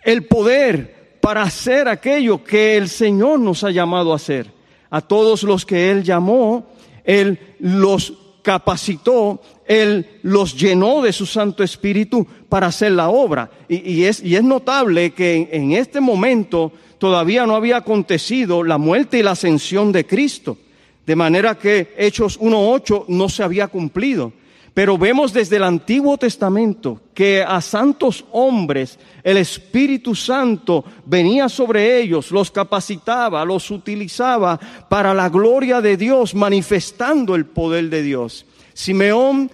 [0.04, 4.52] el poder para hacer aquello que el Señor nos ha llamado a hacer.
[4.90, 6.66] A todos los que Él llamó,
[7.02, 8.12] Él los
[8.42, 13.50] capacitó, Él los llenó de su Santo Espíritu para hacer la obra.
[13.68, 19.18] Y, es, y es, notable que en, este momento todavía no había acontecido la muerte
[19.18, 20.56] y la ascensión de Cristo,
[21.04, 24.32] de manera que Hechos 1.8 no se había cumplido.
[24.76, 31.98] Pero vemos desde el Antiguo Testamento que a santos hombres el Espíritu Santo venía sobre
[31.98, 38.44] ellos, los capacitaba, los utilizaba para la gloria de Dios, manifestando el poder de Dios.
[38.76, 39.50] Simeón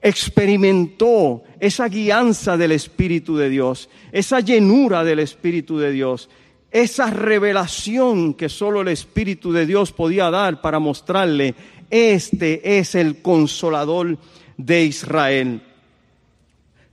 [0.00, 6.30] experimentó esa guianza del Espíritu de Dios, esa llenura del Espíritu de Dios,
[6.70, 11.54] esa revelación que solo el Espíritu de Dios podía dar para mostrarle,
[11.90, 14.16] este es el consolador
[14.56, 15.60] de Israel.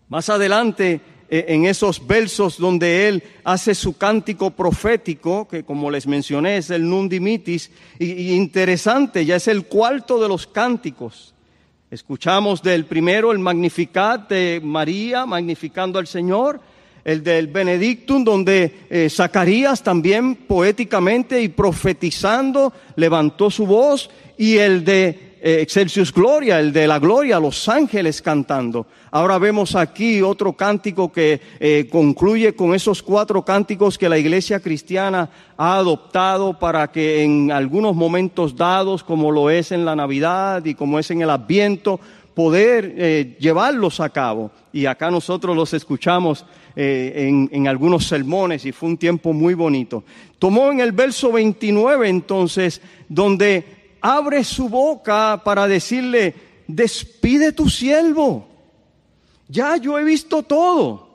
[0.09, 6.05] Más adelante, eh, en esos versos donde él hace su cántico profético, que como les
[6.05, 11.33] mencioné es el Nundimitis, y, interesante, ya es el cuarto de los cánticos.
[11.91, 16.61] Escuchamos del primero el Magnificat de María, magnificando al Señor,
[17.03, 24.85] el del Benedictum, donde eh, Zacarías también poéticamente y profetizando levantó su voz, y el
[24.85, 28.85] de Excelsius Gloria, el de la gloria, los ángeles cantando.
[29.09, 34.59] Ahora vemos aquí otro cántico que eh, concluye con esos cuatro cánticos que la iglesia
[34.59, 40.63] cristiana ha adoptado para que en algunos momentos dados, como lo es en la Navidad
[40.63, 41.99] y como es en el Adviento,
[42.35, 44.51] poder eh, llevarlos a cabo.
[44.71, 50.05] Y acá nosotros los escuchamos en, algunos sermones y fue un tiempo muy bonito.
[50.39, 56.35] Tomó en el verso 29 entonces, donde abre su boca para decirle,
[56.67, 58.47] despide tu siervo.
[59.47, 61.09] Ya yo he visto todo.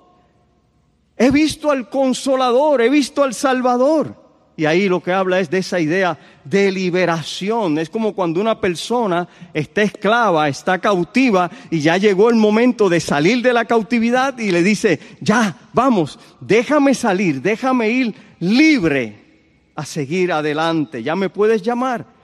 [1.16, 4.26] He visto al consolador, he visto al salvador.
[4.58, 7.78] Y ahí lo que habla es de esa idea de liberación.
[7.78, 13.00] Es como cuando una persona está esclava, está cautiva y ya llegó el momento de
[13.00, 19.26] salir de la cautividad y le dice, ya, vamos, déjame salir, déjame ir libre
[19.74, 21.02] a seguir adelante.
[21.02, 22.15] Ya me puedes llamar.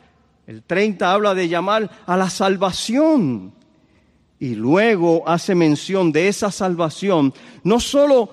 [0.47, 3.55] El 30 habla de llamar a la salvación.
[4.39, 8.29] Y luego hace mención de esa salvación, no solo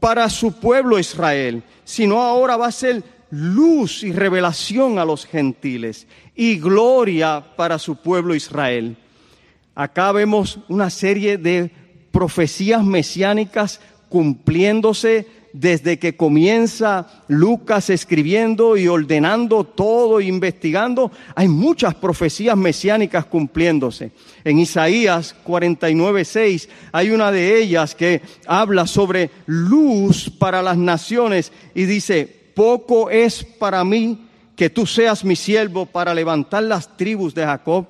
[0.00, 6.06] para su pueblo Israel, sino ahora va a ser luz y revelación a los gentiles
[6.34, 8.96] y gloria para su pueblo Israel.
[9.74, 11.70] Acá vemos una serie de
[12.10, 22.56] profecías mesiánicas cumpliéndose desde que comienza Lucas escribiendo y ordenando todo, investigando, hay muchas profecías
[22.56, 24.10] mesiánicas cumpliéndose.
[24.42, 31.52] En Isaías 49, 6 hay una de ellas que habla sobre luz para las naciones
[31.72, 37.32] y dice, poco es para mí que tú seas mi siervo para levantar las tribus
[37.32, 37.86] de Jacob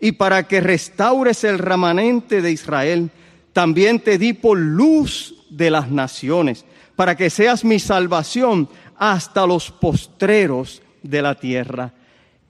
[0.00, 3.10] y para que restaures el remanente de Israel.
[3.52, 6.64] También te di por luz de las naciones
[6.96, 11.92] para que seas mi salvación hasta los postreros de la tierra.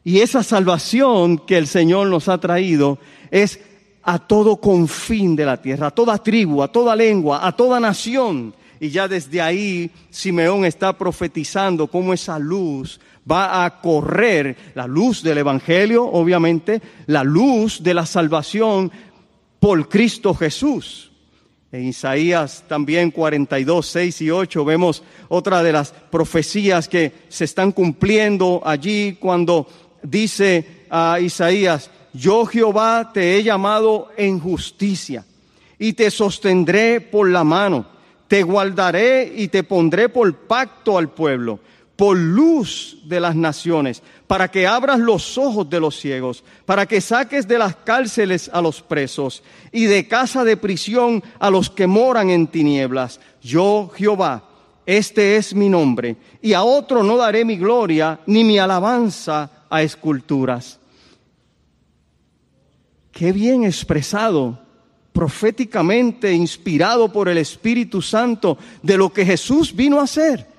[0.04, 2.98] Y esa salvación que el Señor nos ha traído
[3.30, 3.60] es
[4.02, 8.54] a todo confín de la tierra, a toda tribu, a toda lengua, a toda nación.
[8.80, 12.98] Y ya desde ahí Simeón está profetizando cómo esa luz
[13.30, 18.90] va a correr, la luz del Evangelio, obviamente, la luz de la salvación
[19.60, 21.11] por Cristo Jesús.
[21.72, 27.72] En Isaías también 42, 6 y 8 vemos otra de las profecías que se están
[27.72, 29.66] cumpliendo allí cuando
[30.02, 35.24] dice a Isaías, yo Jehová te he llamado en justicia
[35.78, 37.86] y te sostendré por la mano,
[38.28, 41.58] te guardaré y te pondré por pacto al pueblo
[41.96, 47.00] por luz de las naciones, para que abras los ojos de los ciegos, para que
[47.00, 51.86] saques de las cárceles a los presos y de casa de prisión a los que
[51.86, 53.20] moran en tinieblas.
[53.42, 54.48] Yo, Jehová,
[54.86, 59.82] este es mi nombre, y a otro no daré mi gloria ni mi alabanza a
[59.82, 60.78] esculturas.
[63.12, 64.58] Qué bien expresado
[65.12, 70.51] proféticamente, inspirado por el Espíritu Santo, de lo que Jesús vino a hacer.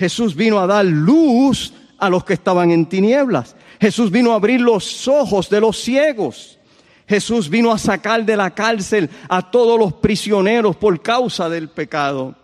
[0.00, 3.54] Jesús vino a dar luz a los que estaban en tinieblas.
[3.78, 6.58] Jesús vino a abrir los ojos de los ciegos.
[7.06, 12.34] Jesús vino a sacar de la cárcel a todos los prisioneros por causa del pecado,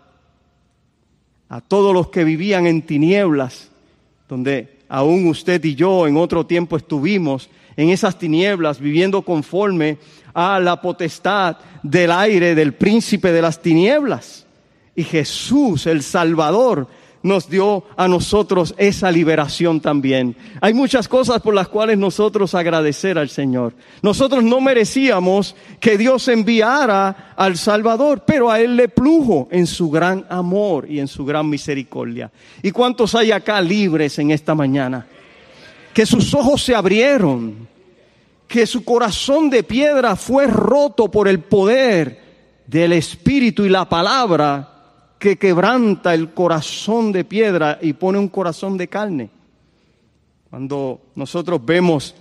[1.49, 3.71] a todos los que vivían en tinieblas,
[4.29, 9.97] donde aún usted y yo en otro tiempo estuvimos en esas tinieblas, viviendo conforme
[10.35, 14.45] a la potestad del aire del príncipe de las tinieblas.
[14.95, 16.87] Y Jesús, el Salvador,
[17.23, 20.35] nos dio a nosotros esa liberación también.
[20.61, 23.73] Hay muchas cosas por las cuales nosotros agradecer al Señor.
[24.01, 29.89] Nosotros no merecíamos que Dios enviara al Salvador, pero a Él le plujo en su
[29.89, 32.31] gran amor y en su gran misericordia.
[32.61, 35.07] ¿Y cuántos hay acá libres en esta mañana?
[35.93, 37.67] Que sus ojos se abrieron,
[38.47, 42.21] que su corazón de piedra fue roto por el poder
[42.67, 44.76] del Espíritu y la palabra
[45.19, 49.29] que quebranta el corazón de piedra y pone un corazón de carne.
[50.49, 52.15] Cuando nosotros vemos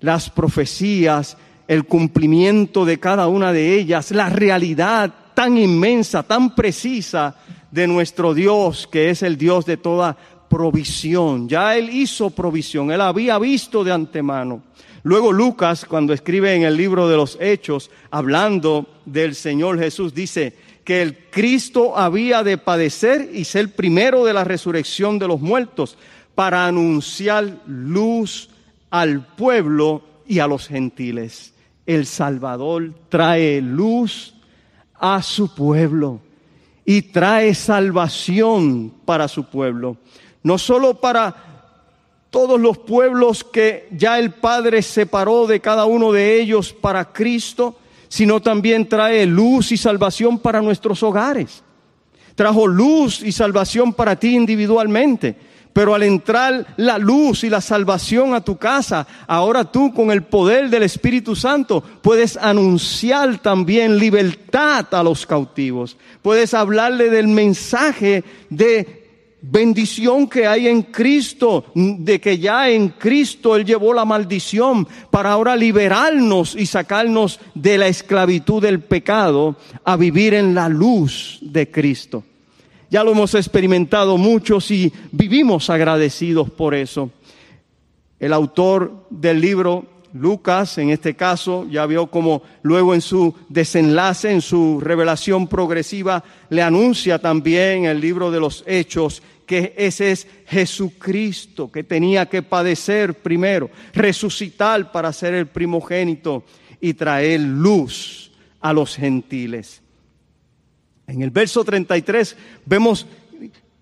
[0.00, 7.36] las profecías, el cumplimiento de cada una de ellas, la realidad tan inmensa, tan precisa
[7.70, 10.16] de nuestro Dios, que es el Dios de toda
[10.48, 11.48] provisión.
[11.48, 14.62] Ya Él hizo provisión, Él había visto de antemano.
[15.02, 20.56] Luego Lucas, cuando escribe en el libro de los Hechos, hablando del Señor Jesús, dice,
[20.86, 25.98] que el Cristo había de padecer y ser primero de la resurrección de los muertos
[26.36, 28.50] para anunciar luz
[28.88, 31.52] al pueblo y a los gentiles.
[31.86, 34.34] El Salvador trae luz
[34.94, 36.20] a su pueblo
[36.84, 39.96] y trae salvación para su pueblo.
[40.44, 41.34] No solo para
[42.30, 47.76] todos los pueblos que ya el Padre separó de cada uno de ellos para Cristo,
[48.08, 51.62] sino también trae luz y salvación para nuestros hogares.
[52.34, 55.36] Trajo luz y salvación para ti individualmente.
[55.72, 60.22] Pero al entrar la luz y la salvación a tu casa, ahora tú con el
[60.22, 65.98] poder del Espíritu Santo puedes anunciar también libertad a los cautivos.
[66.22, 69.05] Puedes hablarle del mensaje de
[69.50, 75.32] bendición que hay en Cristo, de que ya en Cristo Él llevó la maldición para
[75.32, 81.70] ahora liberarnos y sacarnos de la esclavitud del pecado a vivir en la luz de
[81.70, 82.24] Cristo.
[82.90, 87.10] Ya lo hemos experimentado muchos y vivimos agradecidos por eso.
[88.18, 94.32] El autor del libro Lucas, en este caso, ya vio como luego en su desenlace,
[94.32, 100.26] en su revelación progresiva, le anuncia también el libro de los Hechos que ese es
[100.46, 106.44] Jesucristo, que tenía que padecer primero, resucitar para ser el primogénito
[106.80, 109.80] y traer luz a los gentiles.
[111.06, 113.06] En el verso 33 vemos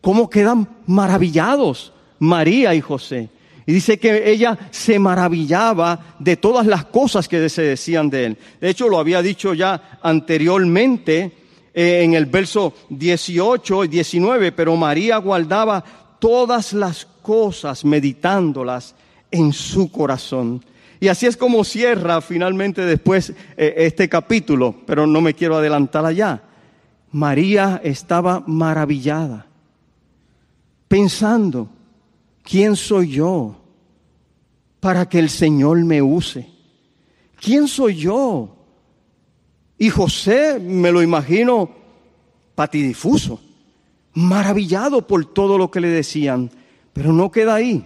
[0.01, 3.31] cómo quedan maravillados María y José.
[3.67, 8.39] Y dice que ella se maravillaba de todas las cosas que se decían de él.
[8.61, 11.33] De hecho, lo había dicho ya anteriormente
[11.75, 15.83] eh, en el verso 18 y 19, pero María guardaba
[16.21, 18.95] todas las cosas meditándolas
[19.31, 20.65] en su corazón.
[21.01, 26.07] Y así es como cierra finalmente después eh, este capítulo, pero no me quiero adelantar
[26.07, 26.43] allá.
[27.11, 29.47] María estaba maravillada,
[30.89, 31.69] pensando,
[32.43, 33.57] ¿quién soy yo
[34.81, 36.49] para que el Señor me use?
[37.41, 38.64] ¿Quién soy yo?
[39.85, 41.69] Y José, me lo imagino,
[42.55, 43.39] patidifuso,
[44.15, 46.51] maravillado por todo lo que le decían,
[46.95, 47.85] pero no queda ahí.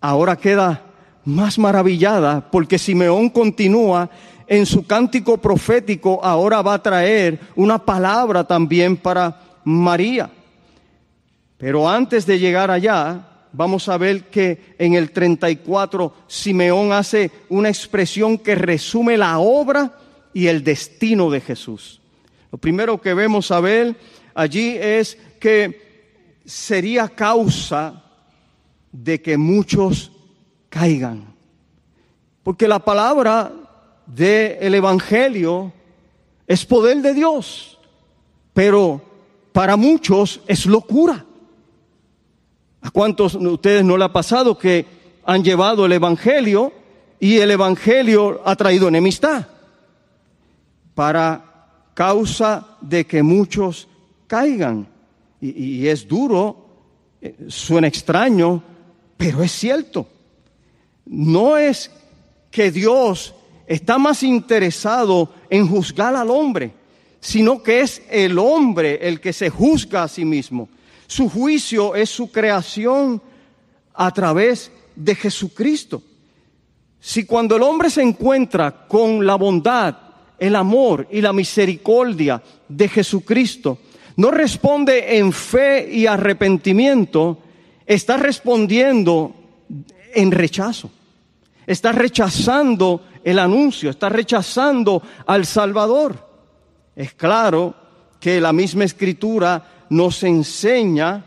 [0.00, 0.86] Ahora queda
[1.26, 4.08] más maravillada porque Simeón continúa
[4.46, 10.30] en su cántico profético, ahora va a traer una palabra también para María.
[11.58, 17.68] Pero antes de llegar allá, vamos a ver que en el 34 Simeón hace una
[17.68, 19.98] expresión que resume la obra
[20.32, 22.00] y el destino de Jesús.
[22.50, 23.96] Lo primero que vemos a ver
[24.34, 28.02] allí es que sería causa
[28.90, 30.12] de que muchos
[30.68, 31.34] caigan.
[32.42, 33.52] Porque la palabra
[34.06, 35.72] del Evangelio
[36.46, 37.78] es poder de Dios,
[38.52, 39.00] pero
[39.52, 41.24] para muchos es locura.
[42.82, 44.84] ¿A cuántos de ustedes no le ha pasado que
[45.24, 46.72] han llevado el Evangelio
[47.20, 49.46] y el Evangelio ha traído enemistad?
[50.94, 51.52] Para
[51.94, 53.88] causa de que muchos
[54.26, 54.88] caigan.
[55.40, 56.68] Y, es duro,
[57.20, 58.62] eh, suena extraño,
[59.16, 60.06] pero es cierto.
[61.04, 61.90] No es
[62.50, 63.34] que Dios
[63.66, 66.72] está más interesado en juzgar al hombre,
[67.20, 70.68] sino que es el hombre el que se juzga a sí mismo.
[71.06, 73.20] Su juicio es su creación
[73.94, 76.02] a través de Jesucristo.
[77.00, 79.96] Si cuando el hombre se encuentra con la bondad,
[80.42, 83.78] el amor y la misericordia de Jesucristo,
[84.16, 87.38] no responde en fe y arrepentimiento,
[87.86, 89.36] está respondiendo
[90.12, 90.90] en rechazo.
[91.64, 96.28] Está rechazando el anuncio, está rechazando al Salvador.
[96.96, 97.76] Es claro
[98.18, 101.24] que la misma escritura nos enseña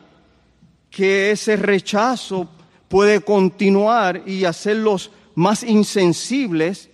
[0.89, 2.49] que ese rechazo
[2.89, 6.89] puede continuar y hacerlos más insensibles,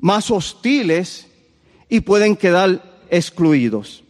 [0.00, 1.28] más hostiles
[1.88, 4.04] y pueden quedar excluidos.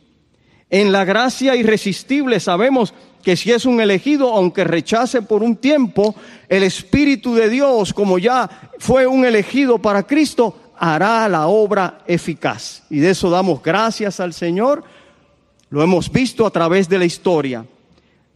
[0.70, 6.14] En la gracia irresistible sabemos que si es un elegido, aunque rechace por un tiempo,
[6.48, 12.84] el Espíritu de Dios, como ya fue un elegido para Cristo, hará la obra eficaz.
[12.90, 14.84] Y de eso damos gracias al Señor.
[15.70, 17.66] Lo hemos visto a través de la historia.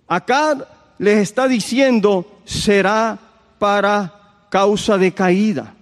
[0.08, 0.66] Acá
[0.98, 3.18] les está diciendo, será
[3.58, 5.74] para causa de caída.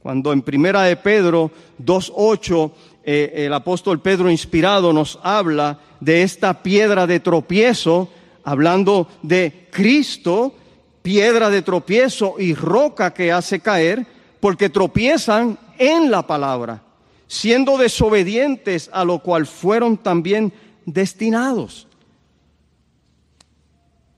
[0.00, 1.50] Cuando en primera de Pedro
[1.82, 2.72] 2.8
[3.06, 8.08] eh, el apóstol Pedro inspirado nos habla de esta piedra de tropiezo,
[8.44, 10.54] hablando de Cristo,
[11.02, 14.06] piedra de tropiezo y roca que hace caer,
[14.40, 16.82] porque tropiezan en la palabra,
[17.26, 20.50] siendo desobedientes a lo cual fueron también
[20.86, 21.86] destinados.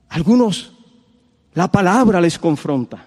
[0.07, 0.71] Algunos
[1.53, 3.05] la palabra les confronta,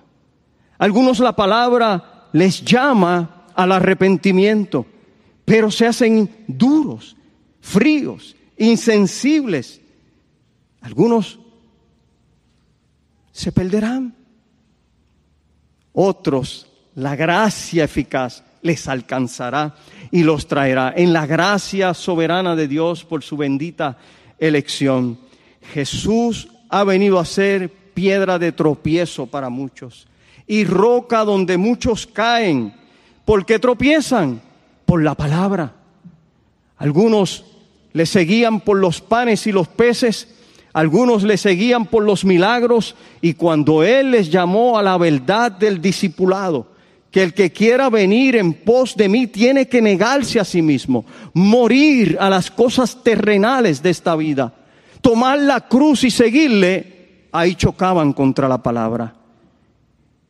[0.77, 4.85] algunos la palabra les llama al arrepentimiento
[5.51, 7.17] pero se hacen duros,
[7.61, 9.81] fríos, insensibles.
[10.81, 11.41] Algunos
[13.33, 14.15] se perderán.
[15.93, 19.75] Otros, la gracia eficaz les alcanzará
[20.13, 23.99] y los traerá en la gracia soberana de Dios por su bendita
[24.39, 25.19] elección.
[25.75, 30.07] Jesús ha venido a ser piedra de tropiezo para muchos
[30.47, 32.73] y roca donde muchos caen.
[33.25, 34.49] ¿Por qué tropiezan?
[34.91, 35.73] Por la palabra.
[36.77, 37.45] Algunos
[37.93, 40.27] le seguían por los panes y los peces,
[40.73, 45.81] algunos le seguían por los milagros y cuando Él les llamó a la verdad del
[45.81, 46.73] discipulado,
[47.13, 51.05] que el que quiera venir en pos de mí tiene que negarse a sí mismo,
[51.35, 54.53] morir a las cosas terrenales de esta vida,
[55.01, 59.15] tomar la cruz y seguirle, ahí chocaban contra la palabra.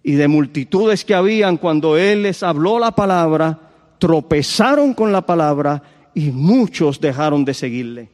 [0.03, 3.70] Y de multitudes que habían cuando Él les habló la palabra,
[4.01, 5.83] tropezaron con la palabra
[6.15, 8.09] y muchos dejaron de seguirle.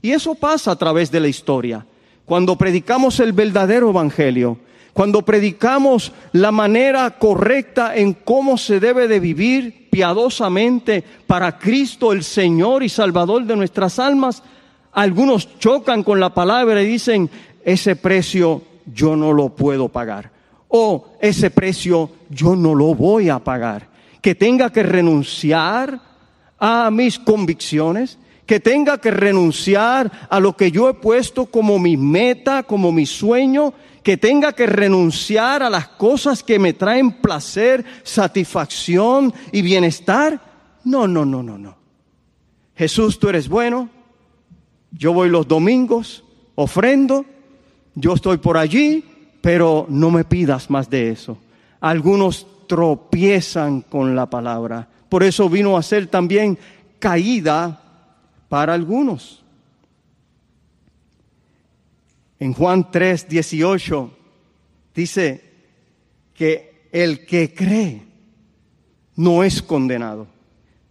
[0.00, 1.84] Y eso pasa a través de la historia.
[2.24, 4.58] Cuando predicamos el verdadero evangelio,
[4.94, 12.22] cuando predicamos la manera correcta en cómo se debe de vivir piadosamente para Cristo, el
[12.22, 14.42] Señor y Salvador de nuestras almas,
[14.92, 17.28] algunos chocan con la palabra y dicen,
[17.64, 20.30] ese precio yo no lo puedo pagar.
[20.68, 23.91] O ese precio yo no lo voy a pagar
[24.22, 26.00] que tenga que renunciar
[26.58, 31.96] a mis convicciones, que tenga que renunciar a lo que yo he puesto como mi
[31.96, 37.84] meta, como mi sueño, que tenga que renunciar a las cosas que me traen placer,
[38.04, 40.40] satisfacción y bienestar.
[40.84, 41.76] No, no, no, no, no.
[42.76, 43.90] Jesús, tú eres bueno.
[44.92, 47.24] Yo voy los domingos, ofrendo.
[47.94, 49.04] Yo estoy por allí,
[49.40, 51.38] pero no me pidas más de eso.
[51.80, 54.88] Algunos tropiezan con la palabra.
[55.08, 56.58] Por eso vino a ser también
[56.98, 57.80] caída
[58.48, 59.42] para algunos.
[62.38, 64.10] En Juan 3, 18
[64.94, 65.52] dice
[66.34, 68.02] que el que cree
[69.16, 70.26] no es condenado,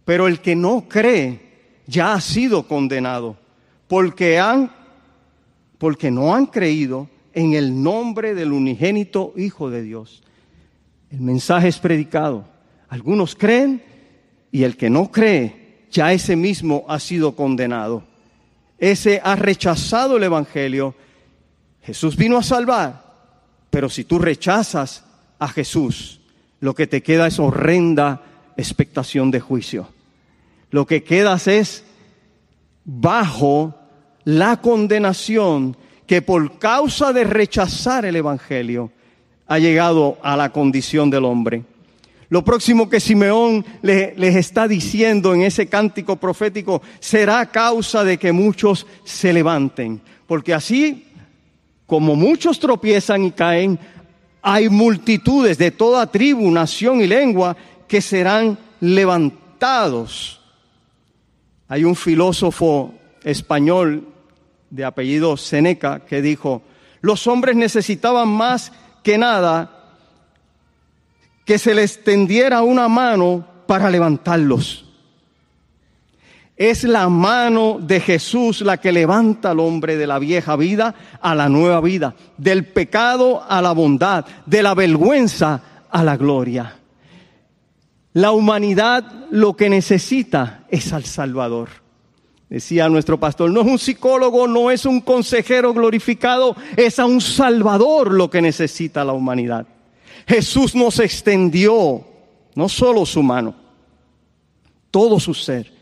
[0.04, 1.52] pero el que no cree
[1.86, 3.36] ya ha sido condenado,
[3.86, 4.70] porque han
[5.78, 10.21] porque no han creído en el nombre del unigénito Hijo de Dios.
[11.12, 12.46] El mensaje es predicado.
[12.88, 13.82] Algunos creen
[14.50, 18.02] y el que no cree, ya ese mismo ha sido condenado.
[18.78, 20.94] Ese ha rechazado el Evangelio.
[21.82, 23.12] Jesús vino a salvar,
[23.68, 25.04] pero si tú rechazas
[25.38, 26.20] a Jesús,
[26.60, 28.22] lo que te queda es horrenda
[28.56, 29.88] expectación de juicio.
[30.70, 31.84] Lo que quedas es
[32.84, 33.74] bajo
[34.24, 38.92] la condenación que por causa de rechazar el Evangelio,
[39.52, 41.62] ha llegado a la condición del hombre.
[42.30, 48.32] Lo próximo que Simeón les, está diciendo en ese cántico profético será causa de que
[48.32, 50.00] muchos se levanten.
[50.26, 51.04] Porque así
[51.86, 53.78] como muchos tropiezan y caen,
[54.40, 57.54] hay multitudes de toda tribu, nación y lengua
[57.86, 60.40] que serán levantados.
[61.68, 64.08] Hay un filósofo español
[64.70, 66.62] de apellido Seneca que dijo,
[67.02, 68.72] los hombres necesitaban más
[69.02, 69.70] que nada
[71.44, 74.84] que se les tendiera una mano para levantarlos.
[76.56, 81.34] Es la mano de Jesús la que levanta al hombre de la vieja vida a
[81.34, 86.76] la nueva vida, del pecado a la bondad, de la vergüenza a la gloria.
[88.12, 91.81] La humanidad lo que necesita es al Salvador.
[92.52, 97.22] Decía nuestro pastor, no es un psicólogo, no es un consejero glorificado, es a un
[97.22, 99.66] Salvador lo que necesita la humanidad.
[100.26, 102.04] Jesús nos extendió
[102.54, 103.54] no solo su mano,
[104.90, 105.72] todo su ser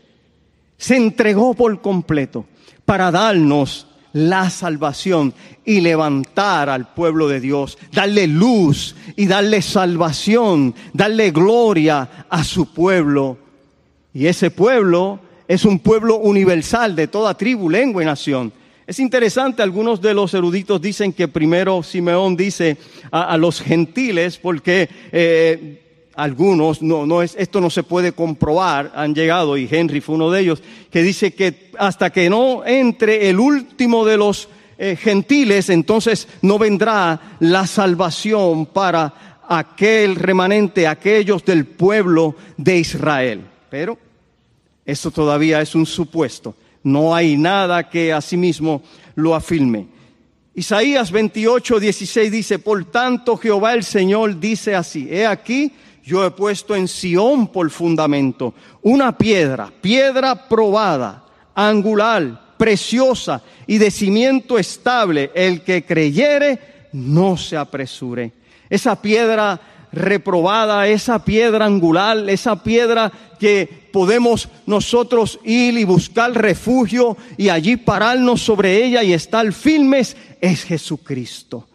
[0.77, 2.45] se entregó por completo
[2.85, 5.33] para darnos la salvación
[5.65, 12.73] y levantar al pueblo de Dios, darle luz y darle salvación, darle gloria a su
[12.73, 13.37] pueblo.
[14.13, 15.19] Y ese pueblo
[15.51, 18.53] es un pueblo universal de toda tribu, lengua y nación.
[18.87, 22.77] Es interesante, algunos de los eruditos dicen que primero Simeón dice
[23.11, 29.13] a, los gentiles porque eh, algunos, no, no es, esto no se puede comprobar, han
[29.13, 33.37] llegado, y Henry fue uno de ellos, que dice que hasta que no entre el
[33.37, 34.47] último de los
[34.77, 43.41] eh, gentiles, entonces no vendrá la salvación para aquel remanente, aquellos del pueblo de Israel.
[43.69, 43.97] Pero
[44.85, 46.55] eso todavía es un supuesto.
[46.83, 48.81] No hay nada que asimismo
[49.15, 49.87] lo afirme.
[50.53, 55.71] Isaías 28, 16 dice, por tanto Jehová el Señor dice así, he aquí,
[56.03, 61.23] yo he puesto en Sión por fundamento una piedra, piedra probada,
[61.55, 65.31] angular, preciosa y de cimiento estable.
[65.33, 66.59] El que creyere,
[66.91, 68.33] no se apresure.
[68.69, 69.59] Esa piedra
[69.91, 73.11] reprobada, esa piedra angular, esa piedra
[73.41, 80.15] que podemos nosotros ir y buscar refugio y allí pararnos sobre ella y estar firmes,
[80.39, 81.67] es Jesucristo.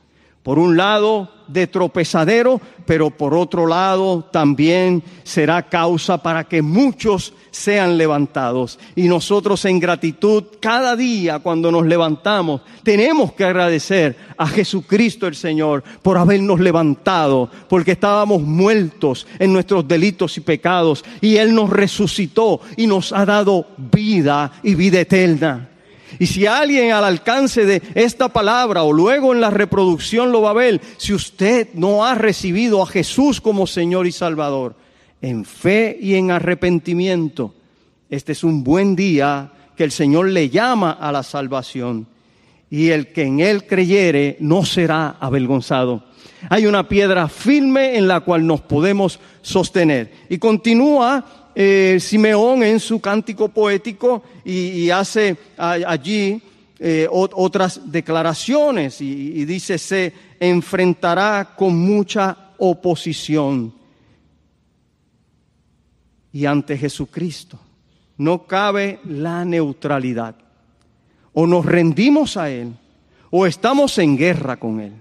[0.47, 7.33] Por un lado, de tropezadero, pero por otro lado también será causa para que muchos
[7.51, 8.79] sean levantados.
[8.95, 15.35] Y nosotros en gratitud, cada día cuando nos levantamos, tenemos que agradecer a Jesucristo el
[15.35, 21.71] Señor por habernos levantado, porque estábamos muertos en nuestros delitos y pecados, y Él nos
[21.71, 25.71] resucitó y nos ha dado vida y vida eterna.
[26.19, 30.51] Y si alguien al alcance de esta palabra o luego en la reproducción lo va
[30.51, 34.75] a ver, si usted no ha recibido a Jesús como Señor y Salvador,
[35.21, 37.55] en fe y en arrepentimiento,
[38.09, 42.07] este es un buen día que el Señor le llama a la salvación.
[42.69, 46.05] Y el que en él creyere no será avergonzado.
[46.49, 50.13] Hay una piedra firme en la cual nos podemos sostener.
[50.29, 56.43] Y continúa eh, Simeón en su cántico poético y, hace allí
[56.79, 63.73] eh, otras declaraciones y, dice, se enfrentará con mucha oposición.
[66.31, 67.59] Y ante Jesucristo
[68.19, 70.37] no cabe la neutralidad.
[71.33, 72.75] O nos rendimos a Él
[73.31, 74.93] o estamos en guerra con Él.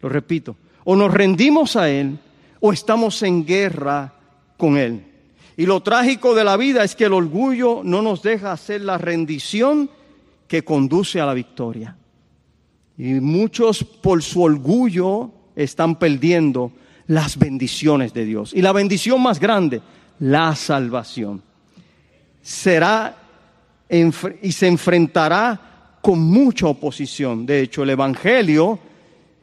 [0.00, 2.18] Lo repito, o nos rendimos a Él
[2.58, 4.12] o estamos en guerra
[4.56, 5.13] con Él.
[5.56, 8.98] Y lo trágico de la vida es que el orgullo no nos deja hacer la
[8.98, 9.88] rendición
[10.48, 11.96] que conduce a la victoria.
[12.98, 16.72] Y muchos por su orgullo están perdiendo
[17.06, 18.52] las bendiciones de Dios.
[18.54, 19.80] Y la bendición más grande,
[20.18, 21.42] la salvación.
[22.42, 23.16] Será
[23.88, 27.46] y se enfrentará con mucha oposición.
[27.46, 28.78] De hecho, el Evangelio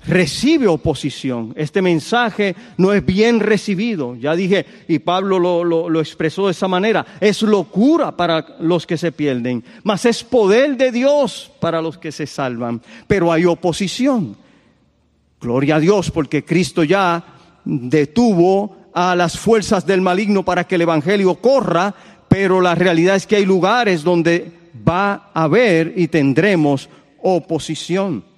[0.05, 1.53] recibe oposición.
[1.55, 4.15] Este mensaje no es bien recibido.
[4.15, 9.11] Ya dije, y Pablo lo, expresó de esa manera, es locura para los que se
[9.11, 12.81] pierden, mas es poder de Dios para los que se salvan.
[13.07, 14.35] Pero hay oposición.
[15.39, 17.23] Gloria a Dios, porque Cristo ya
[17.65, 21.95] detuvo a las fuerzas del maligno para que el Evangelio corra,
[22.27, 24.51] pero la realidad es que hay lugares donde
[24.87, 26.89] va a haber y tendremos
[27.21, 28.30] oposición.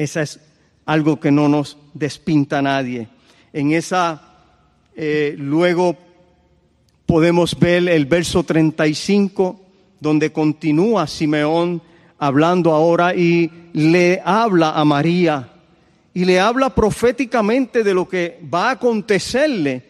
[0.00, 0.40] Esa es
[0.86, 3.08] algo que no nos despinta nadie.
[3.52, 4.22] En esa,
[4.96, 5.94] eh, luego
[7.04, 9.60] podemos ver el verso 35,
[10.00, 11.82] donde continúa Simeón
[12.18, 15.50] hablando ahora y le habla a María
[16.14, 19.84] y le habla proféticamente de lo que va a acontecerle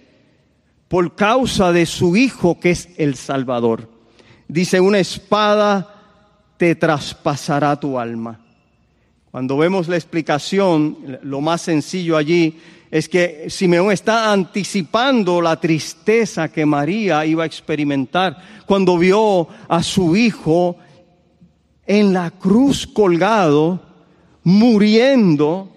[0.89, 3.89] por causa de su hijo que es el Salvador.
[4.49, 5.87] Dice, una espada
[6.57, 8.40] te traspasará tu alma.
[9.31, 12.59] Cuando vemos la explicación, lo más sencillo allí
[12.91, 19.83] es que Simeón está anticipando la tristeza que María iba a experimentar cuando vio a
[19.85, 20.77] su hijo
[21.87, 23.81] en la cruz colgado,
[24.43, 25.69] muriendo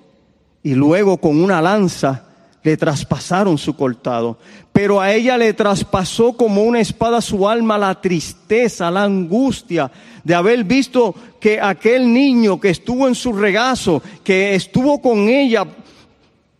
[0.63, 2.32] y luego con una lanza
[2.63, 4.37] le traspasaron su cortado,
[4.71, 9.91] pero a ella le traspasó como una espada su alma la tristeza, la angustia
[10.23, 15.65] de haber visto que aquel niño que estuvo en su regazo, que estuvo con ella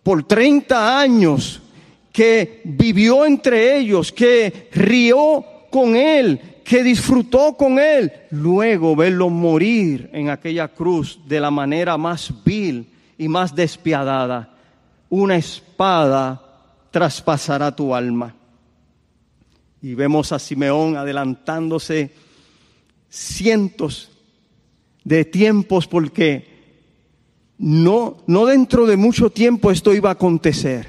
[0.03, 1.61] por 30 años,
[2.11, 10.09] que vivió entre ellos, que rió con él, que disfrutó con él, luego verlo morir
[10.13, 12.87] en aquella cruz de la manera más vil
[13.17, 14.52] y más despiadada.
[15.15, 16.41] Una espada
[16.89, 18.33] traspasará tu alma.
[19.79, 22.11] Y vemos a Simeón adelantándose
[23.09, 24.09] cientos
[25.03, 26.47] de tiempos porque
[27.59, 30.87] no, no dentro de mucho tiempo esto iba a acontecer,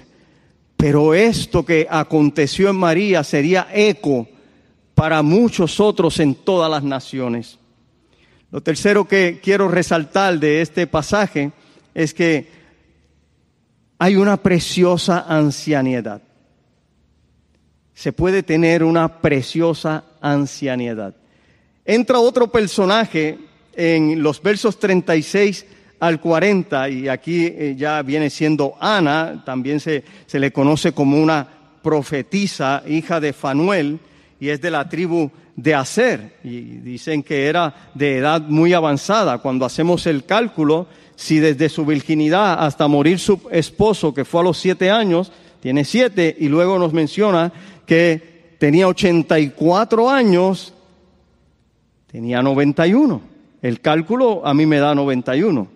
[0.75, 4.27] pero esto que aconteció en María sería eco
[4.95, 7.59] para muchos otros en todas las naciones.
[8.51, 11.53] Lo tercero que quiero resaltar de este pasaje
[11.93, 12.64] es que
[13.99, 16.23] hay una preciosa ancianidad.
[17.95, 21.15] Se puede tener una preciosa ancianidad.
[21.85, 23.39] Entra otro personaje
[23.75, 25.67] en los versos 36
[26.01, 31.23] al 40, y aquí eh, ya viene siendo Ana, también se, se le conoce como
[31.23, 31.47] una
[31.83, 34.01] profetisa, hija de Fanuel,
[34.41, 39.39] y es de la tribu de Aser, y dicen que era de edad muy avanzada.
[39.39, 44.45] Cuando hacemos el cálculo, si desde su virginidad hasta morir su esposo, que fue a
[44.45, 47.53] los siete años, tiene siete, y luego nos menciona
[47.87, 50.75] que tenía 84 años,
[52.07, 53.21] tenía 91.
[53.63, 55.69] El cálculo a mí me da 91.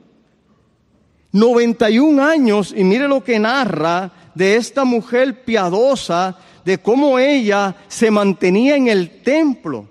[1.32, 8.10] 91 años y mire lo que narra de esta mujer piadosa, de cómo ella se
[8.10, 9.86] mantenía en el templo,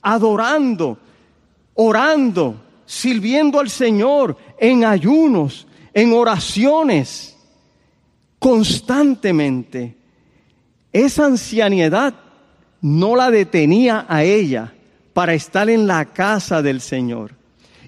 [0.00, 0.98] adorando,
[1.74, 7.36] orando, sirviendo al Señor en ayunos, en oraciones,
[8.38, 9.96] constantemente.
[10.92, 12.14] Esa ancianidad
[12.80, 14.72] no la detenía a ella
[15.12, 17.34] para estar en la casa del Señor.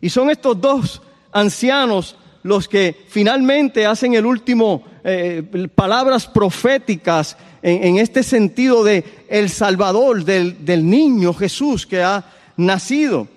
[0.01, 1.01] Y son estos dos
[1.31, 9.49] ancianos los que finalmente hacen el último, eh, palabras proféticas en, este sentido de el
[9.49, 12.25] Salvador, del, del niño Jesús que ha
[12.57, 13.29] nacido.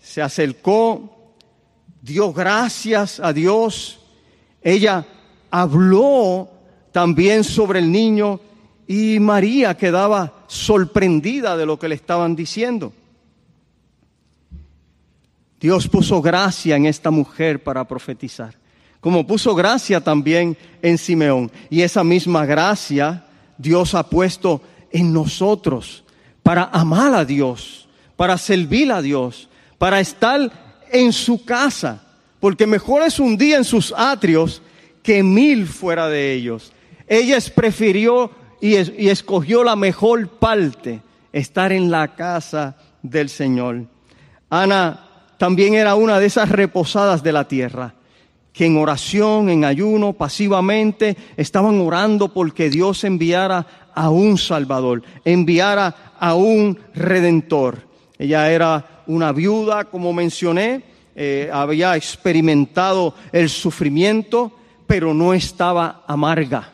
[0.00, 1.17] Se acercó,
[2.08, 4.00] dio gracias a Dios,
[4.62, 5.06] ella
[5.50, 6.48] habló
[6.90, 8.40] también sobre el niño
[8.86, 12.94] y María quedaba sorprendida de lo que le estaban diciendo.
[15.60, 18.54] Dios puso gracia en esta mujer para profetizar,
[19.00, 21.52] como puso gracia también en Simeón.
[21.68, 23.26] Y esa misma gracia
[23.58, 26.04] Dios ha puesto en nosotros
[26.42, 27.86] para amar a Dios,
[28.16, 32.02] para servir a Dios, para estar en su casa,
[32.40, 34.62] porque mejor es un día en sus atrios
[35.02, 36.72] que mil fuera de ellos.
[37.06, 38.30] Ella prefirió
[38.60, 41.00] y, y escogió la mejor parte,
[41.32, 43.84] estar en la casa del Señor.
[44.50, 45.04] Ana
[45.38, 47.94] también era una de esas reposadas de la tierra,
[48.52, 56.14] que en oración, en ayuno, pasivamente, estaban orando porque Dios enviara a un Salvador, enviara
[56.18, 57.86] a un Redentor.
[58.18, 60.82] Ella era una viuda, como mencioné,
[61.16, 64.52] eh, había experimentado el sufrimiento,
[64.86, 66.72] pero no estaba amarga.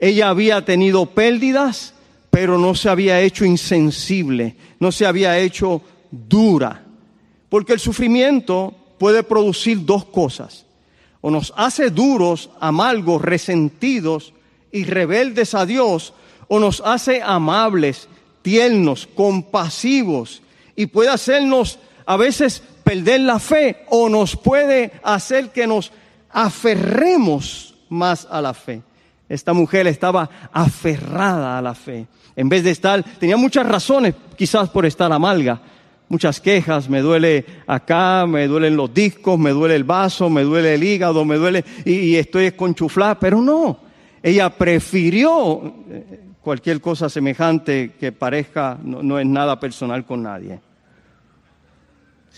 [0.00, 1.94] Ella había tenido pérdidas,
[2.30, 6.84] pero no se había hecho insensible, no se había hecho dura.
[7.48, 10.66] Porque el sufrimiento puede producir dos cosas.
[11.20, 14.32] O nos hace duros, amargos, resentidos
[14.72, 16.14] y rebeldes a Dios,
[16.48, 18.08] o nos hace amables,
[18.42, 20.42] tiernos, compasivos,
[20.76, 25.90] y puede hacernos a veces perder la fe, o nos puede hacer que nos
[26.30, 28.82] aferremos más a la fe.
[29.28, 32.06] Esta mujer estaba aferrada a la fe.
[32.36, 35.60] En vez de estar, tenía muchas razones quizás por estar amarga,
[36.08, 40.74] muchas quejas, me duele acá, me duelen los discos, me duele el vaso, me duele
[40.74, 43.80] el hígado, me duele y, estoy esconchuflada, pero no,
[44.22, 50.60] ella prefirió eh, cualquier cosa semejante que parezca, no, no es nada personal con nadie.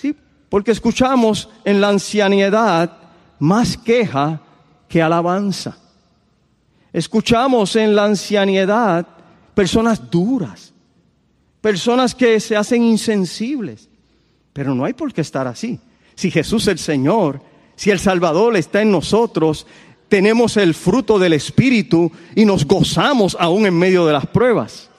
[0.01, 0.15] Sí,
[0.49, 2.97] porque escuchamos en la ancianidad
[3.41, 4.41] más queja
[4.89, 5.77] que alabanza.
[6.93, 9.09] Escuchamos en la ancianidad
[9.55, 10.73] personas duras,
[11.61, 13.89] personas que se hacen insensibles.
[14.53, 15.81] Pero no hay por qué estar así.
[16.15, 17.43] Si Jesús el Señor,
[17.75, 19.67] si el Salvador está en nosotros,
[20.09, 24.91] tenemos el fruto del Espíritu y nos gozamos aún en medio de las pruebas.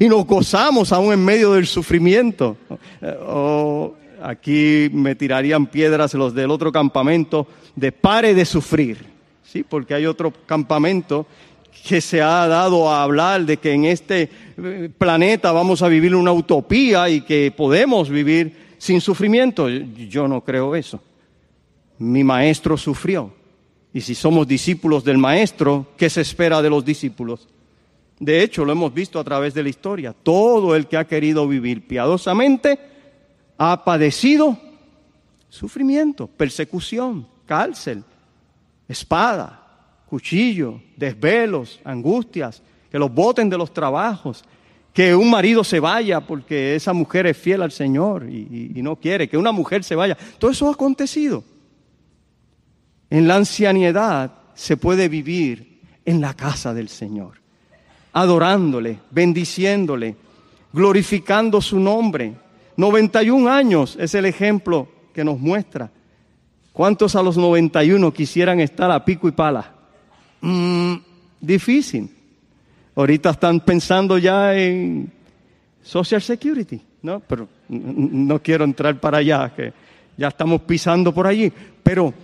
[0.00, 2.56] Y nos gozamos aún en medio del sufrimiento.
[3.24, 7.46] Oh, aquí me tirarían piedras los del otro campamento
[7.76, 8.98] de pare de sufrir.
[9.44, 9.62] ¿sí?
[9.62, 11.26] Porque hay otro campamento
[11.86, 16.14] que se ha dado a hablar de que en este eh, planeta vamos a vivir
[16.14, 19.68] una utopía y que podemos vivir sin sufrimiento.
[19.68, 21.02] Yo no creo eso.
[21.98, 23.32] Mi maestro sufrió.
[23.92, 27.48] Y si somos discípulos del maestro, ¿qué se espera de los discípulos?
[28.20, 30.14] De hecho, lo hemos visto a través de la historia.
[30.22, 32.78] Todo el que ha querido vivir piadosamente
[33.58, 34.56] ha padecido
[35.48, 38.04] sufrimiento, persecución, cárcel,
[38.88, 39.66] espada,
[40.06, 44.44] cuchillo, desvelos, angustias, que los boten de los trabajos,
[44.92, 49.28] que un marido se vaya porque esa mujer es fiel al Señor y, no quiere,
[49.28, 50.16] que una mujer se vaya.
[50.38, 51.44] Todo eso ha acontecido.
[53.10, 57.34] En la ancianidad se puede vivir en la casa del Señor,
[58.12, 60.16] adorándole, bendiciéndole,
[60.72, 62.34] glorificando su nombre.
[62.78, 65.90] 91 años es el ejemplo que nos muestra.
[66.72, 69.74] ¿Cuántos a los 91 quisieran estar a pico y pala?
[70.40, 70.94] Mm,
[71.40, 72.08] difícil.
[72.94, 75.10] Ahorita están pensando ya en
[75.82, 77.18] Social Security, ¿no?
[77.18, 79.72] Pero no quiero entrar para allá, que
[80.16, 81.52] ya estamos pisando por allí.
[81.82, 82.14] Pero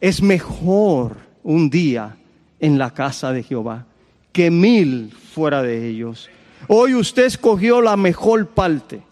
[0.00, 2.16] es mejor un día
[2.58, 3.86] en la casa de Jehová
[4.32, 6.28] que mil fuera de ellos.
[6.66, 9.02] Hoy usted escogió la mejor parte.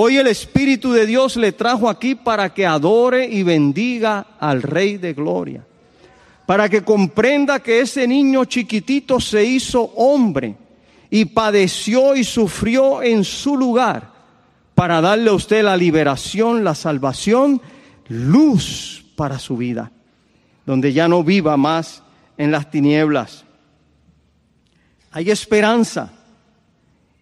[0.00, 4.96] Hoy el Espíritu de Dios le trajo aquí para que adore y bendiga al Rey
[4.96, 5.66] de Gloria
[6.46, 10.54] para que comprenda que ese niño chiquitito se hizo hombre
[11.10, 14.12] y padeció y sufrió en su lugar
[14.76, 17.60] para darle a usted la liberación, la salvación,
[18.06, 19.90] luz para su vida,
[20.64, 22.04] donde ya no viva más
[22.36, 23.44] en las tinieblas.
[25.10, 26.12] Hay esperanza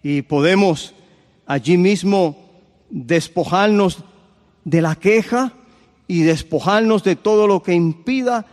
[0.02, 0.94] y podemos
[1.46, 2.45] allí mismo
[2.90, 3.98] despojarnos
[4.64, 5.52] de la queja
[6.08, 8.46] y despojarnos de todo lo que impida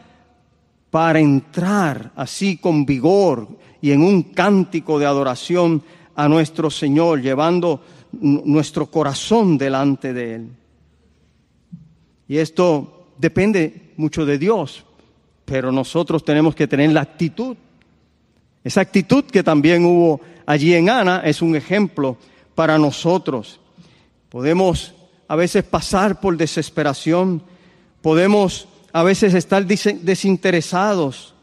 [0.90, 3.48] para entrar así con vigor
[3.82, 5.84] y en un cántico de adoración
[6.16, 7.82] a nuestro Señor, llevando
[8.22, 10.50] nuestro corazón delante de Él.
[12.28, 14.86] Y esto depende mucho de Dios,
[15.46, 17.58] pero nosotros tenemos que tener la actitud.
[18.64, 22.18] Esa actitud que también hubo allí en Ana es un ejemplo
[22.56, 23.60] para nosotros.
[24.34, 24.96] Podemos
[25.28, 27.44] a veces pasar por desesperación,
[28.02, 31.36] podemos a veces estar desinteresados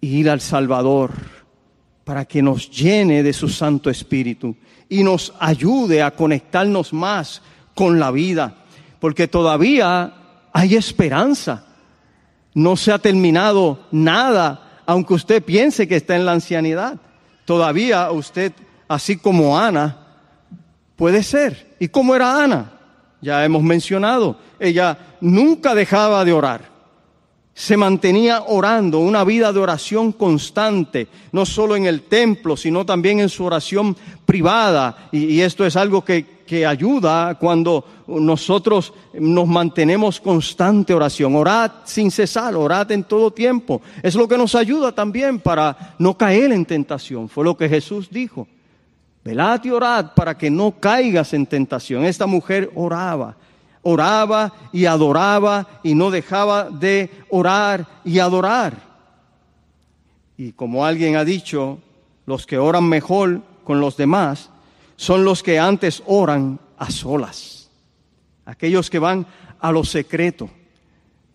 [0.00, 1.10] y ir al Salvador
[2.04, 4.56] para que nos llene de su Santo Espíritu
[4.88, 7.42] y nos ayude a conectarnos más
[7.74, 8.64] con la vida,
[8.98, 10.14] porque todavía
[10.54, 11.66] hay esperanza.
[12.54, 16.98] No se ha terminado nada, aunque usted piense que está en la ancianidad.
[17.44, 18.54] Todavía usted,
[18.88, 20.01] así como Ana,
[20.96, 21.76] puede ser.
[21.78, 22.72] ¿Y cómo era Ana?
[23.22, 26.72] Ya hemos mencionado, ella nunca dejaba de orar.
[27.54, 33.20] Se mantenía orando, una vida de oración constante, no solo en el templo, sino también
[33.20, 35.08] en su oración privada.
[35.12, 41.36] Y, esto es algo que, que ayuda cuando nosotros nos mantenemos constante oración.
[41.36, 43.82] Orad sin cesar, orad en todo tiempo.
[44.02, 47.28] Es lo que nos ayuda también para no caer en tentación.
[47.28, 48.48] Fue lo que Jesús dijo.
[49.24, 52.04] Velad y orad para que no caigas en tentación.
[52.04, 53.36] Esta mujer oraba,
[53.82, 58.74] oraba y adoraba y no dejaba de orar y adorar.
[60.36, 61.78] Y como alguien ha dicho,
[62.26, 64.50] los que oran mejor con los demás
[64.96, 67.70] son los que antes oran a solas.
[68.44, 69.26] Aquellos que van
[69.60, 70.50] a lo secreto,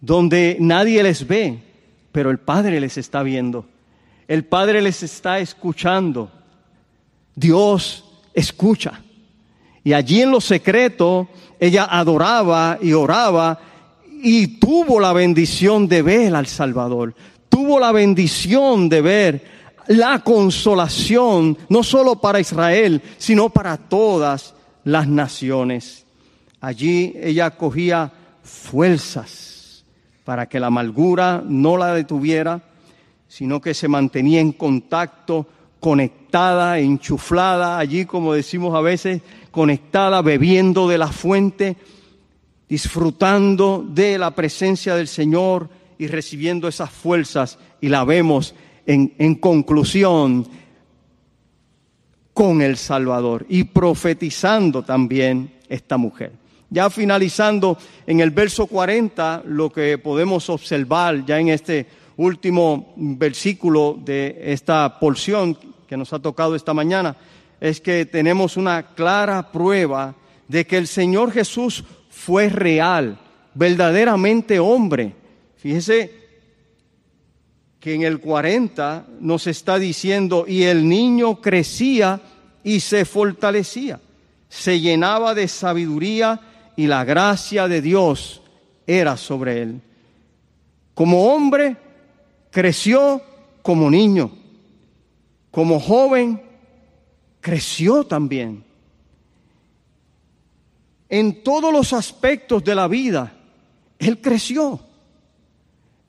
[0.01, 1.63] donde nadie les ve,
[2.11, 3.65] pero el Padre les está viendo.
[4.27, 6.31] El Padre les está escuchando.
[7.37, 8.99] Dios escucha.
[9.83, 11.29] Y allí en lo secreto,
[11.59, 13.59] ella adoraba y oraba
[14.21, 17.13] y tuvo la bendición de ver al Salvador.
[17.47, 19.45] Tuvo la bendición de ver
[19.87, 26.05] la consolación, no solo para Israel, sino para todas las naciones.
[26.59, 28.11] Allí ella cogía
[28.43, 29.85] fuerzas
[30.25, 32.63] para que la amargura no la detuviera,
[33.27, 35.47] sino que se mantenía en contacto
[35.87, 39.21] conectada, enchuflada, allí como decimos a veces,
[39.51, 41.77] conectada, bebiendo de la fuente,
[42.67, 47.57] disfrutando de la presencia del Señor y recibiendo esas fuerzas.
[47.79, 48.53] Y la vemos
[48.85, 50.45] en, en conclusión
[52.33, 56.33] con el Salvador y profetizando también esta mujer.
[56.69, 63.97] Ya finalizando en el verso 40, lo que podemos observar ya en este último versículo
[64.03, 65.57] de esta porción
[65.87, 67.15] que nos ha tocado esta mañana
[67.59, 70.15] es que tenemos una clara prueba
[70.47, 73.19] de que el Señor Jesús fue real,
[73.55, 75.15] verdaderamente hombre,
[75.57, 76.11] Fíjese
[77.79, 82.21] que en el 40 nos está diciendo, y el niño crecía
[82.63, 83.99] y se fortalecía,
[84.47, 86.39] se llenaba de sabiduría
[86.75, 88.41] y la gracia de Dios
[88.85, 89.81] era sobre él.
[90.93, 91.75] Como hombre,
[92.51, 93.21] creció
[93.61, 94.31] como niño.
[95.57, 96.39] Como joven,
[97.41, 98.63] creció también.
[101.09, 103.33] En todos los aspectos de la vida,
[103.97, 104.79] él creció.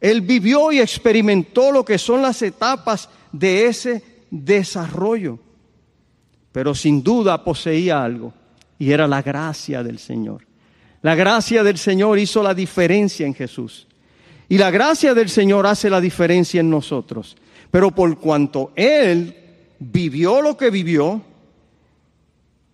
[0.02, 5.38] Él vivió y experimentó lo que son las etapas de ese desarrollo.
[6.52, 8.34] Pero sin duda poseía algo
[8.78, 10.46] y era la gracia del Señor.
[11.00, 13.86] La gracia del Señor hizo la diferencia en Jesús.
[14.46, 17.34] Y la gracia del Señor hace la diferencia en nosotros.
[17.70, 19.36] Pero por cuanto Él
[19.78, 21.22] vivió lo que vivió,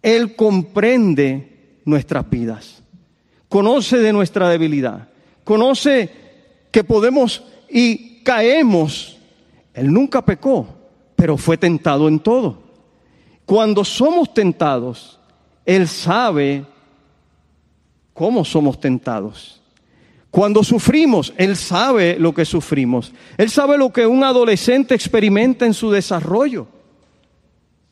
[0.02, 2.82] Él comprende nuestras vidas.
[3.48, 5.08] Conoce de nuestra debilidad.
[5.44, 6.10] Conoce
[6.70, 9.18] que podemos y caemos.
[9.74, 10.66] Él nunca pecó,
[11.14, 12.62] pero fue tentado en todo.
[13.46, 15.20] Cuando somos tentados,
[15.66, 16.64] Él sabe
[18.12, 19.60] cómo somos tentados.
[20.30, 23.12] Cuando sufrimos, Él sabe lo que sufrimos.
[23.36, 26.66] Él sabe lo que un adolescente experimenta en su desarrollo.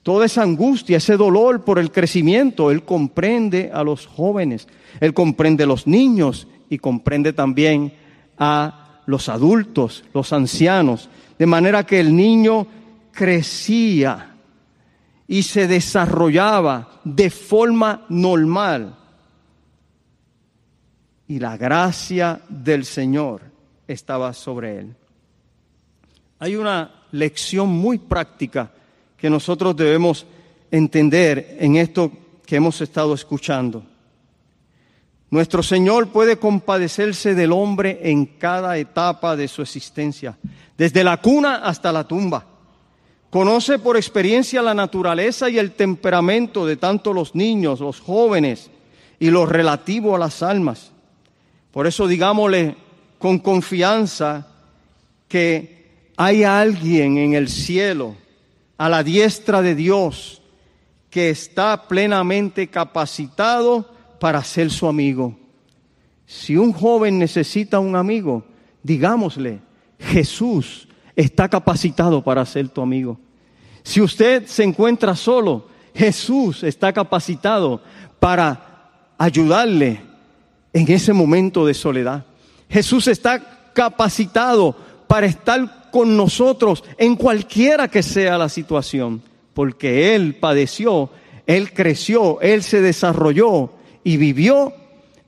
[0.02, 4.66] Toda esa angustia, ese dolor por el crecimiento, Él comprende a los jóvenes,
[5.00, 7.92] Él comprende a los niños y comprende también
[8.36, 11.08] a los adultos, los ancianos.
[11.38, 12.66] De manera que el niño
[13.12, 14.34] crecía
[15.28, 18.96] y se desarrollaba de forma normal
[21.32, 23.40] y la gracia del Señor
[23.88, 24.96] estaba sobre él.
[26.38, 28.70] Hay una lección muy práctica
[29.22, 30.26] que nosotros debemos
[30.68, 32.10] entender en esto
[32.44, 33.84] que hemos estado escuchando.
[35.30, 40.36] Nuestro Señor puede compadecerse del hombre en cada etapa de su existencia,
[40.76, 42.44] desde la cuna hasta la tumba.
[43.30, 48.70] Conoce por experiencia la naturaleza y el temperamento de tanto los niños, los jóvenes
[49.20, 50.90] y lo relativo a las almas.
[51.70, 52.74] Por eso digámosle
[53.20, 54.48] con confianza
[55.28, 58.16] que hay alguien en el cielo,
[58.82, 60.42] a la diestra de Dios,
[61.08, 65.38] que está plenamente capacitado para ser su amigo.
[66.26, 68.44] Si un joven necesita un amigo,
[68.82, 69.60] digámosle,
[70.00, 73.20] Jesús está capacitado para ser tu amigo.
[73.84, 77.80] Si usted se encuentra solo, Jesús está capacitado
[78.18, 80.00] para ayudarle
[80.72, 82.26] en ese momento de soledad.
[82.68, 84.74] Jesús está capacitado
[85.06, 89.22] para estar con nosotros en cualquiera que sea la situación,
[89.54, 91.10] porque Él padeció,
[91.46, 93.70] Él creció, Él se desarrolló
[94.02, 94.72] y vivió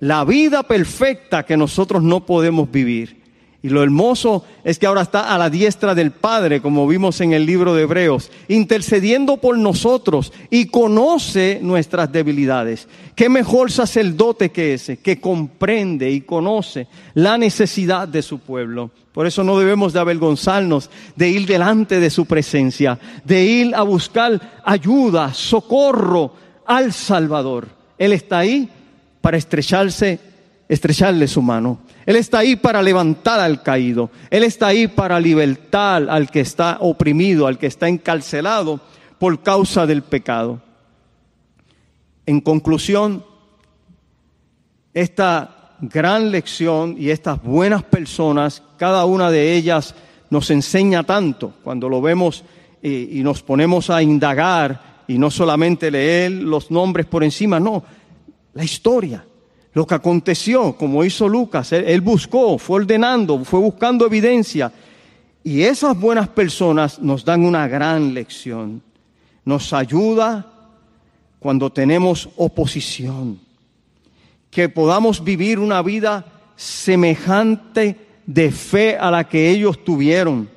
[0.01, 3.24] la vida perfecta que nosotros no podemos vivir.
[3.65, 7.33] Y lo hermoso es que ahora está a la diestra del Padre, como vimos en
[7.33, 12.87] el libro de Hebreos, intercediendo por nosotros y conoce nuestras debilidades.
[13.15, 18.91] ¿Qué mejor sacerdote que ese, que comprende y conoce la necesidad de su pueblo?
[19.15, 23.81] Por eso no debemos de avergonzarnos de ir delante de su presencia, de ir a
[23.81, 26.35] buscar ayuda, socorro
[26.67, 27.69] al Salvador.
[27.97, 28.69] Él está ahí
[29.23, 30.21] para estrecharse,
[30.69, 31.79] estrecharle su mano.
[32.07, 34.11] Él está ahí para levantar al caído.
[34.31, 38.81] Él está ahí para libertar al que está oprimido, al que está encarcelado
[39.19, 40.61] por causa del pecado.
[42.27, 43.25] En conclusión,
[44.93, 49.95] esta gran lección y estas buenas personas, cada una de ellas
[50.31, 52.45] nos enseña tanto cuando lo vemos
[52.83, 57.83] y, nos ponemos a indagar y no solamente leer los nombres por encima, no,
[58.53, 59.25] la historia
[59.75, 64.73] lo que aconteció, como hizo Lucas, él, buscó, fue ordenando, fue buscando evidencia.
[65.43, 68.81] Y esas buenas personas nos dan una gran lección.
[69.45, 70.47] Nos ayuda
[71.41, 73.41] cuando tenemos oposición.
[74.49, 80.49] Que podamos vivir una vida semejante de fe a la que ellos tuvieron.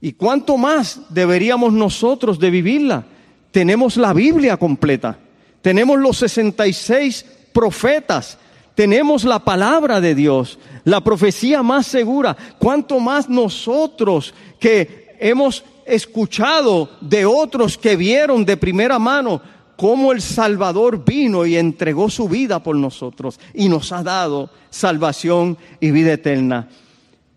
[0.00, 3.04] ¿Y cuánto más deberíamos nosotros de vivirla?
[3.52, 5.16] Tenemos la Biblia completa.
[5.62, 8.36] Tenemos los 66 profetas,
[8.74, 12.36] tenemos la palabra de Dios, la profecía más segura.
[12.58, 19.40] ¿Cuánto más nosotros que hemos escuchado de otros que vieron de primera mano
[19.74, 25.56] cómo el Salvador vino y entregó su vida por nosotros y nos ha dado salvación
[25.80, 26.68] y vida eterna?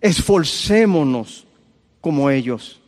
[0.02, 1.48] Esforcémonos
[2.02, 2.82] como ellos,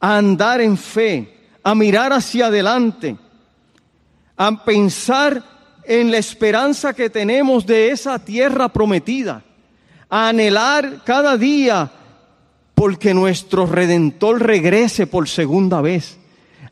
[0.00, 1.32] a andar en fe,
[1.62, 3.16] a mirar hacia adelante,
[4.36, 9.42] a pensar en la esperanza que tenemos de esa tierra prometida,
[10.08, 11.90] a anhelar cada día
[12.74, 16.18] porque nuestro redentor regrese por segunda vez,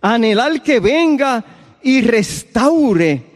[0.00, 1.44] a anhelar que venga
[1.82, 3.26] y restaure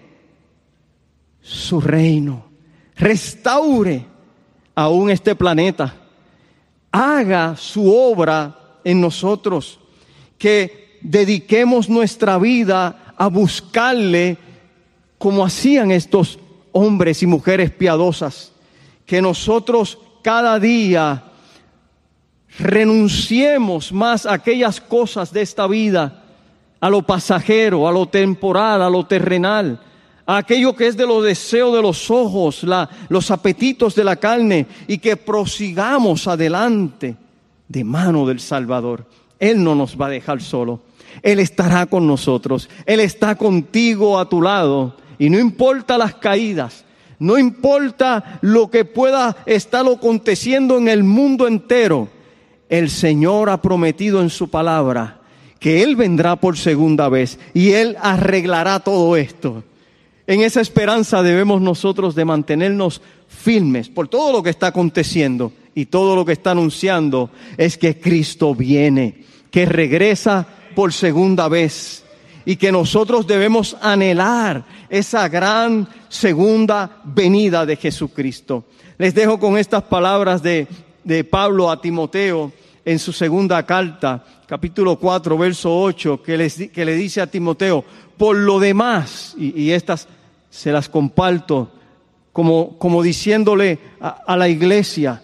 [1.40, 2.46] su reino,
[2.96, 4.06] restaure
[4.74, 5.94] aún este planeta,
[6.90, 9.78] haga su obra en nosotros,
[10.38, 14.38] que dediquemos nuestra vida a buscarle
[15.22, 16.40] como hacían estos
[16.72, 18.50] hombres y mujeres piadosas,
[19.06, 21.22] que nosotros cada día
[22.58, 26.24] renunciemos más a aquellas cosas de esta vida,
[26.80, 29.78] a lo pasajero, a lo temporal, a lo terrenal,
[30.26, 32.66] a aquello que es de los deseos de los ojos,
[33.08, 37.14] los apetitos de la carne, y que prosigamos adelante
[37.68, 39.06] de mano del Salvador.
[39.38, 40.80] Él no nos va a dejar solo.
[41.22, 42.68] Él estará con nosotros.
[42.86, 44.96] Él está contigo a tu lado.
[45.22, 46.84] Y no importa las caídas,
[47.20, 52.08] no importa lo que pueda estar aconteciendo en el mundo entero,
[52.68, 55.20] el Señor ha prometido en su palabra
[55.60, 59.62] que Él vendrá por segunda vez y Él arreglará todo esto.
[60.26, 65.86] En esa esperanza debemos nosotros de mantenernos firmes por todo lo que está aconteciendo y
[65.86, 72.01] todo lo que está anunciando es que Cristo viene, que regresa por segunda vez
[72.44, 78.64] y que nosotros debemos anhelar esa gran segunda venida de Jesucristo.
[78.98, 80.66] Les dejo con estas palabras de,
[81.04, 82.52] de Pablo a Timoteo
[82.84, 87.84] en su segunda carta, capítulo 4, verso 8, que, les, que le dice a Timoteo,
[88.16, 90.08] por lo demás, y, estas
[90.50, 91.70] se las comparto
[92.32, 95.22] como, como diciéndole a la iglesia,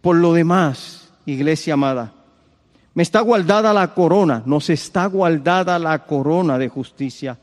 [0.00, 2.12] por lo demás, iglesia amada,
[2.94, 7.38] me está guardada la corona, nos está guardada la corona de justicia,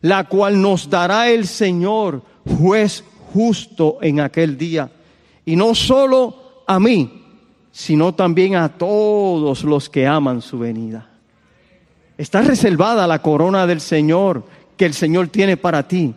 [0.00, 2.22] la cual nos dará el Señor,
[2.58, 4.90] juez justo en aquel día.
[5.44, 7.22] Y no solo a mí,
[7.70, 11.10] sino también a todos los que aman su venida.
[12.16, 14.44] Está reservada la corona del Señor
[14.76, 16.14] que el Señor tiene para ti,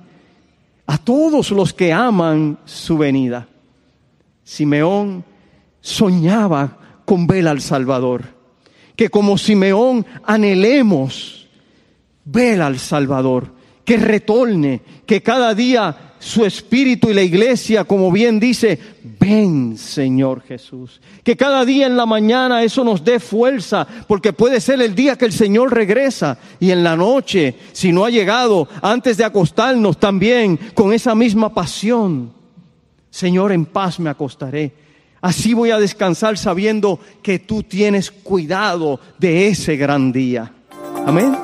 [0.85, 3.47] a todos los que aman su venida.
[4.43, 5.25] Simeón
[5.81, 8.36] soñaba con ver al Salvador
[8.97, 11.47] que como Simeón anhelemos
[12.25, 13.53] ver al Salvador,
[13.85, 18.77] que retorne, que cada día su espíritu y la iglesia, como bien dice,
[19.19, 20.99] ven Señor Jesús.
[21.23, 25.15] Que cada día en la mañana eso nos dé fuerza, porque puede ser el día
[25.15, 29.99] que el Señor regresa y en la noche, si no ha llegado, antes de acostarnos
[29.99, 32.33] también con esa misma pasión.
[33.11, 34.86] Señor, en paz me acostaré
[35.27, 40.53] Así voy a descansar sabiendo que tú tienes cuidado de ese gran día.
[41.05, 41.35] Amén.